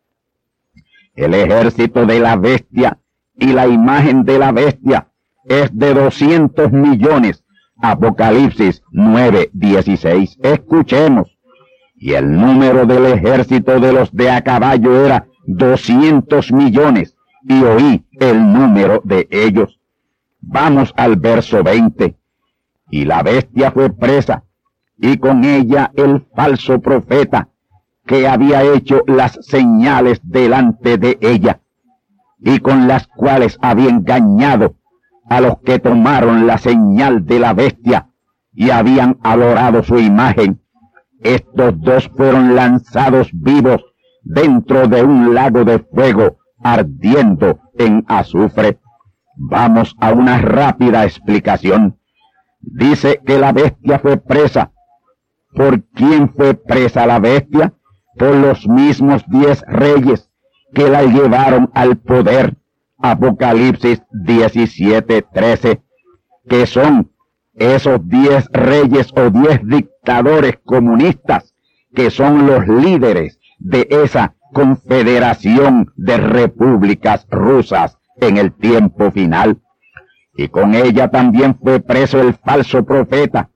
El 1.15 1.35
ejército 1.35 2.07
de 2.07 2.21
la 2.21 2.37
bestia 2.37 2.99
y 3.37 3.53
la 3.53 3.67
imagen 3.67 4.25
de 4.25 4.39
la 4.39 4.53
bestia 4.53 5.09
es 5.45 5.77
de 5.77 5.95
200 5.95 6.73
millones. 6.73 7.45
Apocalipsis 7.83 8.83
9:16. 8.93 10.39
Escuchemos. 10.43 11.37
Y 11.97 12.15
el 12.15 12.33
número 12.33 12.87
del 12.87 13.07
ejército 13.07 13.79
de 13.79 13.93
los 13.93 14.13
de 14.13 14.31
a 14.31 14.43
caballo 14.43 15.05
era 15.05 15.27
200 15.47 16.53
millones. 16.53 17.17
Y 17.49 17.63
oí 17.63 18.05
el 18.21 18.53
número 18.53 19.01
de 19.05 19.29
ellos. 19.31 19.81
Vamos 20.41 20.93
al 20.97 21.17
verso 21.17 21.63
20. 21.63 22.17
Y 22.91 23.05
la 23.05 23.23
bestia 23.23 23.71
fue 23.71 23.91
presa, 23.91 24.45
y 24.99 25.19
con 25.19 25.45
ella 25.45 25.91
el 25.95 26.27
falso 26.35 26.81
profeta, 26.81 27.49
que 28.07 28.29
había 28.29 28.63
hecho 28.63 29.03
las 29.07 29.39
señales 29.43 30.21
delante 30.23 30.99
de 30.99 31.19
ella, 31.21 31.61
y 32.39 32.59
con 32.59 32.89
las 32.89 33.07
cuales 33.07 33.59
había 33.63 33.91
engañado 33.91 34.75
a 35.29 35.41
los 35.41 35.59
que 35.65 35.79
tomaron 35.79 36.47
la 36.47 36.59
señal 36.59 37.25
de 37.25 37.39
la 37.39 37.55
bestia 37.55 38.09
y 38.53 38.71
habían 38.71 39.19
adorado 39.23 39.83
su 39.83 39.99
imagen. 39.99 40.61
Estos 41.21 41.81
dos 41.81 42.11
fueron 42.17 42.55
lanzados 42.55 43.31
vivos 43.33 43.83
dentro 44.23 44.89
de 44.89 45.03
un 45.03 45.35
lago 45.35 45.65
de 45.65 45.79
fuego 45.79 46.39
ardiendo 46.63 47.61
en 47.79 48.05
azufre. 48.09 48.79
Vamos 49.37 49.97
a 50.01 50.13
una 50.13 50.39
rápida 50.39 51.05
explicación. 51.05 51.99
Dice 52.61 53.21
que 53.25 53.39
la 53.39 53.53
bestia 53.53 53.99
fue 53.99 54.17
presa. 54.17 54.72
¿Por 55.55 55.83
quién 55.91 56.33
fue 56.33 56.55
presa 56.55 57.07
la 57.07 57.19
bestia? 57.19 57.75
Por 58.17 58.35
los 58.37 58.67
mismos 58.67 59.25
diez 59.27 59.63
reyes 59.67 60.31
que 60.75 60.89
la 60.89 61.03
llevaron 61.03 61.71
al 61.75 61.97
poder. 61.97 62.57
Apocalipsis 62.99 64.03
17, 64.13 65.23
13, 65.23 65.83
que 66.49 66.67
son 66.67 67.11
esos 67.55 68.07
diez 68.09 68.47
reyes 68.53 69.13
o 69.17 69.31
diez 69.31 69.61
dictadores 69.65 70.59
comunistas 70.65 71.53
que 71.95 72.11
son 72.11 72.47
los 72.47 72.67
líderes 72.67 73.39
de 73.59 73.87
esa 73.91 74.35
confederación 74.53 75.93
de 75.97 76.17
repúblicas 76.17 77.27
rusas 77.31 77.99
en 78.17 78.37
el 78.37 78.53
tiempo 78.53 79.11
final. 79.11 79.61
Y 80.35 80.49
con 80.49 80.75
ella 80.75 81.11
también 81.11 81.59
fue 81.63 81.81
preso 81.81 82.21
el 82.21 82.35
falso 82.35 82.85
profeta. 82.85 83.51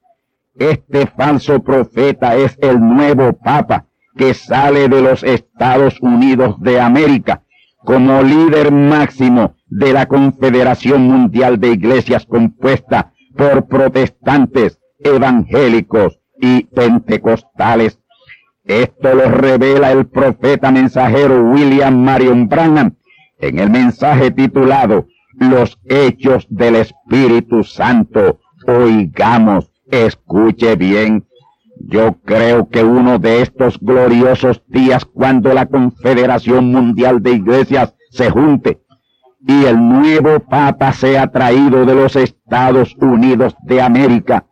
Este 0.58 1.06
falso 1.06 1.62
profeta 1.62 2.34
es 2.36 2.56
el 2.60 2.80
nuevo 2.80 3.34
papa 3.34 3.86
que 4.16 4.32
sale 4.32 4.88
de 4.88 5.02
los 5.02 5.22
Estados 5.22 6.00
Unidos 6.00 6.56
de 6.60 6.80
América 6.80 7.42
como 7.84 8.22
líder 8.22 8.72
máximo 8.72 9.54
de 9.66 9.92
la 9.92 10.06
Confederación 10.06 11.02
Mundial 11.02 11.60
de 11.60 11.72
Iglesias 11.72 12.26
compuesta 12.26 13.12
por 13.36 13.66
protestantes, 13.66 14.80
evangélicos 14.98 16.20
y 16.40 16.64
pentecostales. 16.64 18.00
Esto 18.64 19.14
lo 19.14 19.30
revela 19.30 19.92
el 19.92 20.06
profeta 20.06 20.72
mensajero 20.72 21.44
William 21.50 22.02
Marion 22.02 22.48
Branham 22.48 22.96
en 23.38 23.58
el 23.58 23.70
mensaje 23.70 24.30
titulado 24.30 25.06
Los 25.38 25.78
Hechos 25.84 26.46
del 26.48 26.76
Espíritu 26.76 27.62
Santo. 27.62 28.40
Oigamos, 28.66 29.70
escuche 29.90 30.76
bien. 30.76 31.26
Yo 31.78 32.16
creo 32.24 32.68
que 32.68 32.82
uno 32.82 33.18
de 33.18 33.42
estos 33.42 33.78
gloriosos 33.80 34.62
días 34.66 35.04
cuando 35.04 35.52
la 35.52 35.66
Confederación 35.66 36.72
Mundial 36.72 37.22
de 37.22 37.32
Iglesias 37.32 37.94
se 38.10 38.30
junte 38.30 38.80
y 39.46 39.64
el 39.64 39.76
nuevo 39.76 40.40
Papa 40.40 40.92
sea 40.92 41.28
traído 41.28 41.84
de 41.84 41.94
los 41.94 42.16
Estados 42.16 42.96
Unidos 42.96 43.54
de 43.62 43.80
América 43.82 44.46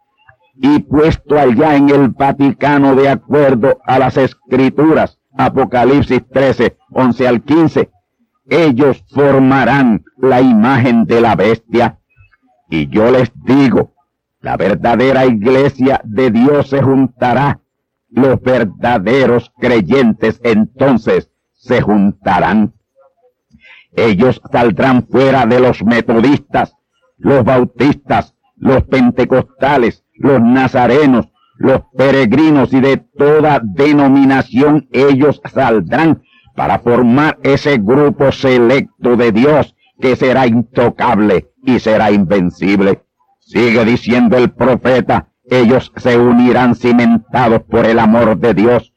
y 0.54 0.78
puesto 0.80 1.38
allá 1.38 1.74
en 1.76 1.90
el 1.90 2.08
Vaticano 2.08 2.94
de 2.94 3.08
acuerdo 3.08 3.78
a 3.84 3.98
las 3.98 4.16
escrituras, 4.16 5.18
Apocalipsis 5.36 6.22
13, 6.32 6.76
11 6.90 7.28
al 7.28 7.42
15, 7.42 7.90
ellos 8.48 9.04
formarán 9.08 10.04
la 10.18 10.40
imagen 10.40 11.06
de 11.06 11.20
la 11.20 11.34
bestia. 11.34 11.98
Y 12.68 12.88
yo 12.88 13.10
les 13.10 13.32
digo, 13.44 13.93
la 14.44 14.58
verdadera 14.58 15.24
iglesia 15.24 16.02
de 16.04 16.30
Dios 16.30 16.68
se 16.68 16.82
juntará. 16.82 17.60
Los 18.10 18.42
verdaderos 18.42 19.50
creyentes 19.58 20.38
entonces 20.44 21.30
se 21.54 21.80
juntarán. 21.80 22.74
Ellos 23.96 24.42
saldrán 24.52 25.06
fuera 25.06 25.46
de 25.46 25.60
los 25.60 25.82
metodistas, 25.82 26.76
los 27.16 27.42
bautistas, 27.42 28.34
los 28.56 28.82
pentecostales, 28.82 30.04
los 30.12 30.42
nazarenos, 30.42 31.30
los 31.56 31.80
peregrinos 31.96 32.74
y 32.74 32.80
de 32.82 32.98
toda 32.98 33.62
denominación. 33.64 34.88
Ellos 34.92 35.40
saldrán 35.50 36.22
para 36.54 36.80
formar 36.80 37.38
ese 37.42 37.78
grupo 37.78 38.30
selecto 38.30 39.16
de 39.16 39.32
Dios 39.32 39.74
que 39.98 40.16
será 40.16 40.46
intocable 40.46 41.48
y 41.64 41.78
será 41.78 42.10
invencible. 42.10 43.04
Sigue 43.46 43.84
diciendo 43.84 44.38
el 44.38 44.50
profeta, 44.50 45.28
ellos 45.44 45.92
se 45.96 46.18
unirán 46.18 46.74
cimentados 46.74 47.62
por 47.62 47.84
el 47.84 47.98
amor 47.98 48.38
de 48.38 48.54
Dios, 48.54 48.92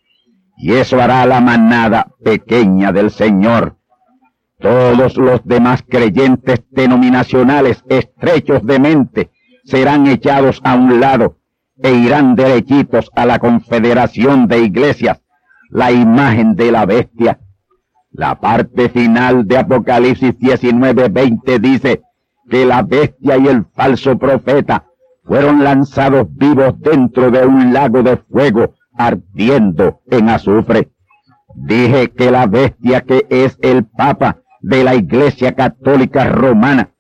y 0.56 0.74
eso 0.74 1.02
hará 1.02 1.26
la 1.26 1.42
manada 1.42 2.08
pequeña 2.24 2.94
del 2.94 3.12
Señor. 3.12 3.78
Todos 4.60 5.18
los 5.18 5.46
demás 5.46 5.84
creyentes 5.88 6.64
denominacionales 6.72 7.84
estrechos 7.90 8.66
de 8.66 8.80
mente 8.80 9.32
serán 9.66 10.08
echados 10.08 10.62
a 10.64 10.76
un 10.76 11.00
lado 11.00 11.38
e 11.84 11.94
irán 11.94 12.36
derechitos 12.36 13.12
a 13.16 13.26
la 13.26 13.40
confederación 13.40 14.48
de 14.48 14.60
iglesias, 14.60 15.22
la 15.70 15.92
imagen 15.92 16.56
de 16.56 16.72
la 16.72 16.86
bestia. 16.86 17.40
La 18.10 18.40
parte 18.40 18.90
final 18.90 19.46
de 19.46 19.58
Apocalipsis 19.58 20.40
19:20 20.40 21.60
dice 21.60 22.02
que 22.50 22.66
la 22.66 22.82
bestia 22.82 23.38
y 23.38 23.48
el 23.48 23.66
falso 23.76 24.18
profeta 24.18 24.86
fueron 25.24 25.64
lanzados 25.64 26.28
vivos 26.36 26.80
dentro 26.80 27.30
de 27.32 27.46
un 27.46 27.74
lago 27.74 28.02
de 28.02 28.18
fuego 28.18 28.74
ardiendo 28.98 30.02
en 30.10 30.30
azufre. 30.30 30.92
Dije 31.56 32.12
que 32.12 32.32
la 32.32 32.46
bestia 32.48 33.02
que 33.02 33.26
es 33.30 33.58
el 33.62 33.86
Papa 33.86 34.42
de 34.62 34.84
la 34.84 34.96
Iglesia 34.96 35.54
Católica 35.54 36.30
Romana, 36.30 36.92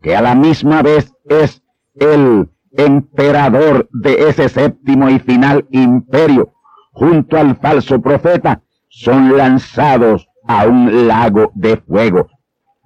que 0.00 0.16
a 0.16 0.22
la 0.22 0.34
misma 0.34 0.82
vez 0.82 1.12
es 1.28 1.62
el 1.94 2.48
emperador 2.72 3.88
de 3.92 4.28
ese 4.28 4.48
séptimo 4.48 5.08
y 5.08 5.18
final 5.18 5.66
imperio, 5.70 6.52
junto 6.92 7.36
al 7.36 7.56
falso 7.56 8.00
profeta, 8.00 8.62
son 8.88 9.36
lanzados 9.36 10.28
a 10.46 10.66
un 10.66 11.08
lago 11.08 11.50
de 11.54 11.76
fuego. 11.76 12.28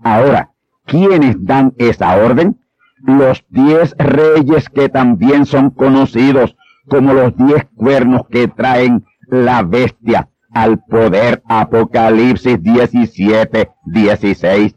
Ahora, 0.02 0.52
¿quiénes 0.86 1.36
dan 1.44 1.74
esa 1.78 2.16
orden? 2.16 2.58
Los 3.02 3.44
diez 3.50 3.94
reyes 3.98 4.68
que 4.70 4.88
también 4.88 5.44
son 5.46 5.70
conocidos 5.70 6.56
como 6.88 7.12
los 7.12 7.36
diez 7.36 7.66
cuernos 7.74 8.22
que 8.30 8.48
traen 8.48 9.04
la 9.28 9.62
bestia 9.62 10.28
al 10.52 10.78
poder 10.78 11.42
Apocalipsis 11.48 12.62
17, 12.62 13.70
16. 13.84 14.76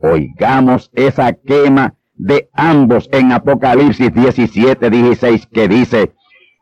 Oigamos 0.00 0.90
esa 0.94 1.32
quema 1.32 1.94
de 2.14 2.48
ambos 2.52 3.08
en 3.12 3.32
Apocalipsis 3.32 4.12
17, 4.12 4.90
16 4.90 5.46
que 5.46 5.68
dice, 5.68 6.12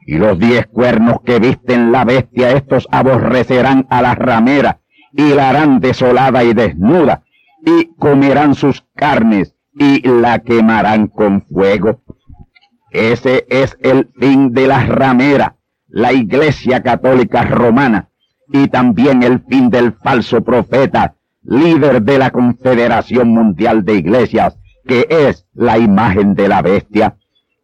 y 0.07 0.17
los 0.19 0.39
diez 0.39 0.67
cuernos 0.69 1.19
que 1.25 1.39
visten 1.41 1.93
la 1.93 2.05
bestia, 2.05 2.53
estos 2.53 2.87
aborrecerán 2.91 3.87
a 3.91 4.01
la 4.01 4.15
ramera 4.15 4.81
y 5.13 5.35
la 5.35 5.51
harán 5.51 5.81
desolada 5.81 6.45
y 6.45 6.55
desnuda 6.55 7.26
y 7.65 7.95
comerán 7.99 8.55
sus 8.55 8.85
carnes 8.95 9.55
y 9.79 10.07
la 10.07 10.39
quemarán 10.41 11.09
con 11.09 11.43
fuego. 11.43 12.01
Ese 12.91 13.47
es 13.51 13.77
el 13.81 14.09
fin 14.19 14.53
de 14.53 14.67
la 14.67 14.87
ramera, 14.87 15.57
la 15.89 16.13
iglesia 16.13 16.83
católica 16.83 17.43
romana, 17.43 18.09
y 18.49 18.69
también 18.69 19.23
el 19.23 19.41
fin 19.41 19.71
del 19.71 19.93
falso 19.93 20.43
profeta, 20.43 21.17
líder 21.43 22.03
de 22.03 22.19
la 22.19 22.31
Confederación 22.31 23.29
Mundial 23.29 23.85
de 23.85 23.95
Iglesias, 23.95 24.59
que 24.87 25.07
es 25.11 25.47
la 25.53 25.79
imagen 25.79 26.35
de 26.35 26.49
la 26.49 26.63
bestia. 26.63 27.17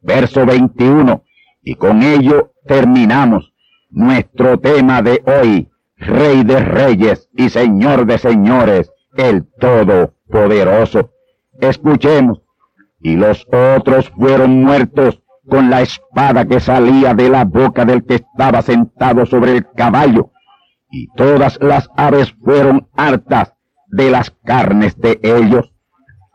Verso 0.03 0.45
21. 0.45 1.23
Y 1.63 1.77
con 1.77 2.03
ello 2.03 2.53
terminamos 2.67 3.53
nuestro 3.91 4.59
tema 4.59 5.03
de 5.03 5.23
hoy, 5.25 5.71
Rey 5.97 6.43
de 6.43 6.59
Reyes 6.59 7.29
y 7.37 7.49
Señor 7.49 8.07
de 8.07 8.19
Señores, 8.19 8.92
el 9.17 9.47
Todopoderoso. 9.59 11.11
Escuchemos. 11.61 12.43
Y 13.01 13.17
los 13.17 13.47
otros 13.77 14.11
fueron 14.11 14.63
muertos 14.63 15.21
con 15.49 15.71
la 15.71 15.83
espada 15.83 16.47
que 16.47 16.61
salía 16.61 17.15
de 17.15 17.29
la 17.29 17.45
boca 17.45 17.85
del 17.85 18.05
que 18.05 18.17
estaba 18.17 18.63
sentado 18.63 19.27
sobre 19.27 19.57
el 19.57 19.67
caballo. 19.73 20.31
Y 20.91 21.09
todas 21.15 21.59
las 21.61 21.89
aves 21.97 22.33
fueron 22.45 22.89
hartas 22.97 23.55
de 23.89 24.11
las 24.11 24.31
carnes 24.45 24.97
de 24.99 25.19
ellos 25.23 25.73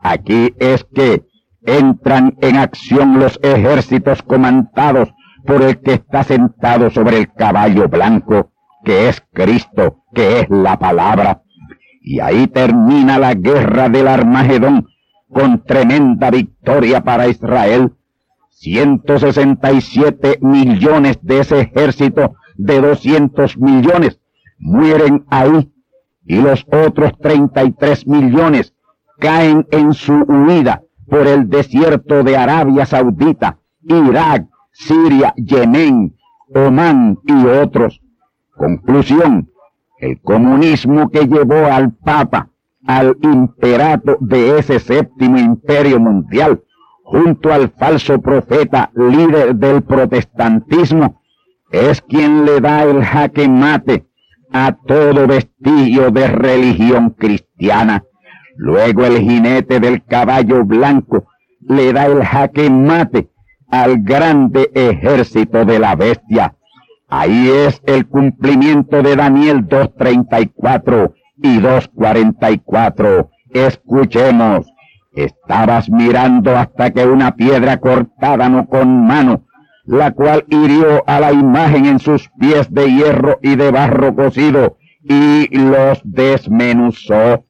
Aquí 0.00 0.54
es 0.58 0.84
que 0.84 1.26
entran 1.62 2.36
en 2.40 2.56
acción 2.56 3.18
los 3.18 3.38
ejércitos 3.42 4.22
comandados 4.22 5.12
por 5.44 5.62
el 5.62 5.80
que 5.80 5.94
está 5.94 6.22
sentado 6.22 6.90
sobre 6.90 7.18
el 7.18 7.32
caballo 7.32 7.88
blanco, 7.88 8.52
que 8.84 9.08
es 9.08 9.22
Cristo, 9.32 10.04
que 10.14 10.40
es 10.40 10.50
la 10.50 10.78
palabra. 10.78 11.42
Y 12.10 12.20
ahí 12.20 12.46
termina 12.46 13.18
la 13.18 13.34
guerra 13.34 13.90
del 13.90 14.08
Armagedón 14.08 14.88
con 15.30 15.62
tremenda 15.62 16.30
victoria 16.30 17.04
para 17.04 17.28
Israel. 17.28 17.92
167 18.48 20.38
millones 20.40 21.18
de 21.20 21.40
ese 21.40 21.60
ejército 21.60 22.34
de 22.56 22.80
200 22.80 23.58
millones 23.58 24.18
mueren 24.58 25.26
ahí 25.28 25.70
y 26.24 26.36
los 26.36 26.64
otros 26.72 27.12
33 27.20 28.06
millones 28.06 28.72
caen 29.18 29.66
en 29.70 29.92
su 29.92 30.14
huida 30.14 30.84
por 31.10 31.26
el 31.26 31.50
desierto 31.50 32.22
de 32.24 32.38
Arabia 32.38 32.86
Saudita, 32.86 33.58
Irak, 33.82 34.46
Siria, 34.72 35.34
Yemen, 35.36 36.16
Omán 36.54 37.18
y 37.26 37.44
otros. 37.44 38.00
Conclusión, 38.56 39.50
el 40.00 40.20
comunismo 40.20 41.10
que 41.10 41.26
llevó 41.26 41.66
al 41.66 41.92
Papa 41.92 42.50
al 42.86 43.16
imperato 43.22 44.16
de 44.20 44.58
ese 44.58 44.78
séptimo 44.80 45.38
imperio 45.38 46.00
mundial, 46.00 46.62
junto 47.02 47.52
al 47.52 47.70
falso 47.70 48.20
profeta 48.20 48.90
líder 48.94 49.54
del 49.56 49.82
protestantismo, 49.82 51.20
es 51.70 52.00
quien 52.00 52.44
le 52.44 52.60
da 52.60 52.84
el 52.84 53.04
jaque 53.04 53.48
mate 53.48 54.06
a 54.52 54.72
todo 54.72 55.26
vestigio 55.26 56.10
de 56.10 56.28
religión 56.28 57.10
cristiana. 57.10 58.04
Luego 58.56 59.04
el 59.04 59.18
jinete 59.18 59.80
del 59.80 60.02
caballo 60.04 60.64
blanco 60.64 61.26
le 61.60 61.92
da 61.92 62.06
el 62.06 62.24
jaque 62.24 62.70
mate 62.70 63.30
al 63.70 64.02
grande 64.02 64.70
ejército 64.74 65.64
de 65.64 65.78
la 65.78 65.94
bestia. 65.94 66.56
Ahí 67.10 67.48
es 67.48 67.80
el 67.86 68.06
cumplimiento 68.06 69.02
de 69.02 69.16
Daniel 69.16 69.66
2.34 69.66 71.14
y 71.42 71.58
2.44. 71.58 73.30
Escuchemos. 73.54 74.66
Estabas 75.14 75.88
mirando 75.88 76.54
hasta 76.54 76.90
que 76.90 77.06
una 77.06 77.34
piedra 77.34 77.78
cortada 77.78 78.50
no 78.50 78.66
con 78.66 79.06
mano, 79.06 79.46
la 79.86 80.12
cual 80.12 80.44
hirió 80.50 81.02
a 81.06 81.18
la 81.18 81.32
imagen 81.32 81.86
en 81.86 81.98
sus 81.98 82.28
pies 82.38 82.72
de 82.72 82.92
hierro 82.92 83.38
y 83.42 83.56
de 83.56 83.70
barro 83.70 84.14
cocido, 84.14 84.76
y 85.02 85.48
los 85.56 86.02
desmenuzó 86.04 87.46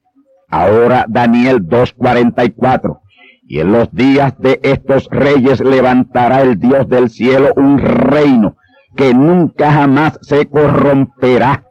Ahora 0.49 1.05
Daniel 1.07 1.67
2.44. 1.67 3.01
Y 3.47 3.59
en 3.59 3.71
los 3.71 3.91
días 3.91 4.33
de 4.39 4.59
estos 4.63 5.07
reyes 5.11 5.59
levantará 5.59 6.41
el 6.41 6.59
Dios 6.59 6.87
del 6.87 7.09
cielo 7.09 7.51
un 7.55 7.77
reino 7.77 8.55
que 8.95 9.13
nunca 9.13 9.71
jamás 9.71 10.19
se 10.21 10.47
corromperá 10.47 11.65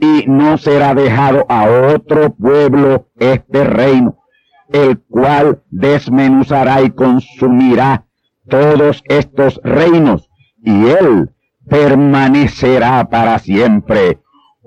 y 0.00 0.24
no 0.26 0.58
será 0.58 0.94
dejado 0.94 1.46
a 1.48 1.64
otro 1.94 2.34
pueblo 2.34 3.08
este 3.18 3.64
reino, 3.64 4.18
el 4.70 4.98
cual 4.98 5.62
desmenuzará 5.70 6.82
y 6.82 6.90
consumirá 6.90 8.04
todos 8.48 9.02
estos 9.06 9.60
reinos 9.62 10.28
y 10.62 10.86
él 10.86 11.30
permanecerá 11.68 13.08
para 13.08 13.38
siempre. 13.38 14.18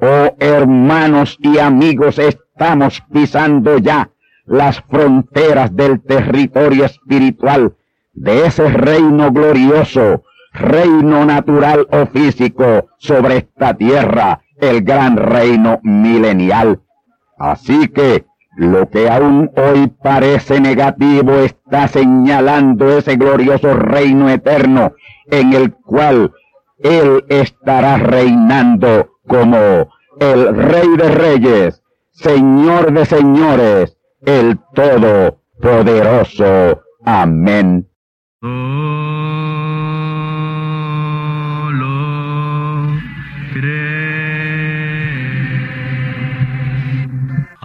Oh 0.02 0.36
hermanos 0.40 1.38
y 1.42 1.60
amigos, 1.60 2.20
estamos 2.20 3.02
pisando 3.12 3.78
ya 3.78 4.10
las 4.46 4.82
fronteras 4.82 5.76
del 5.76 6.02
territorio 6.02 6.86
espiritual 6.86 7.76
de 8.14 8.46
ese 8.46 8.70
reino 8.70 9.32
glorioso, 9.32 10.24
reino 10.56 11.26
natural 11.26 11.88
o 11.92 12.06
físico 12.08 12.88
sobre 12.98 13.38
esta 13.38 13.74
tierra, 13.74 14.42
el 14.60 14.84
gran 14.84 15.18
reino 15.18 15.80
milenial. 15.84 16.82
Así 17.38 17.88
que 17.90 18.26
lo 18.58 18.90
que 18.90 19.10
aún 19.10 19.52
hoy 19.58 19.88
parece 20.02 20.62
negativo 20.62 21.34
está 21.40 21.88
señalando 21.88 22.98
ese 22.98 23.18
glorioso 23.18 23.74
reino 23.74 24.30
eterno 24.30 24.94
en 25.30 25.54
el 25.54 25.74
cual 25.74 26.32
Él 26.80 27.26
estará 27.28 27.98
reinando 27.98 29.10
como 29.28 29.90
el 30.20 30.56
Rey 30.56 30.88
de 30.98 31.10
Reyes 31.10 31.86
Señor 32.16 32.92
de 32.94 33.06
señores, 33.06 33.98
el 34.26 34.58
Todopoderoso. 34.74 36.82
Amén. 37.04 37.90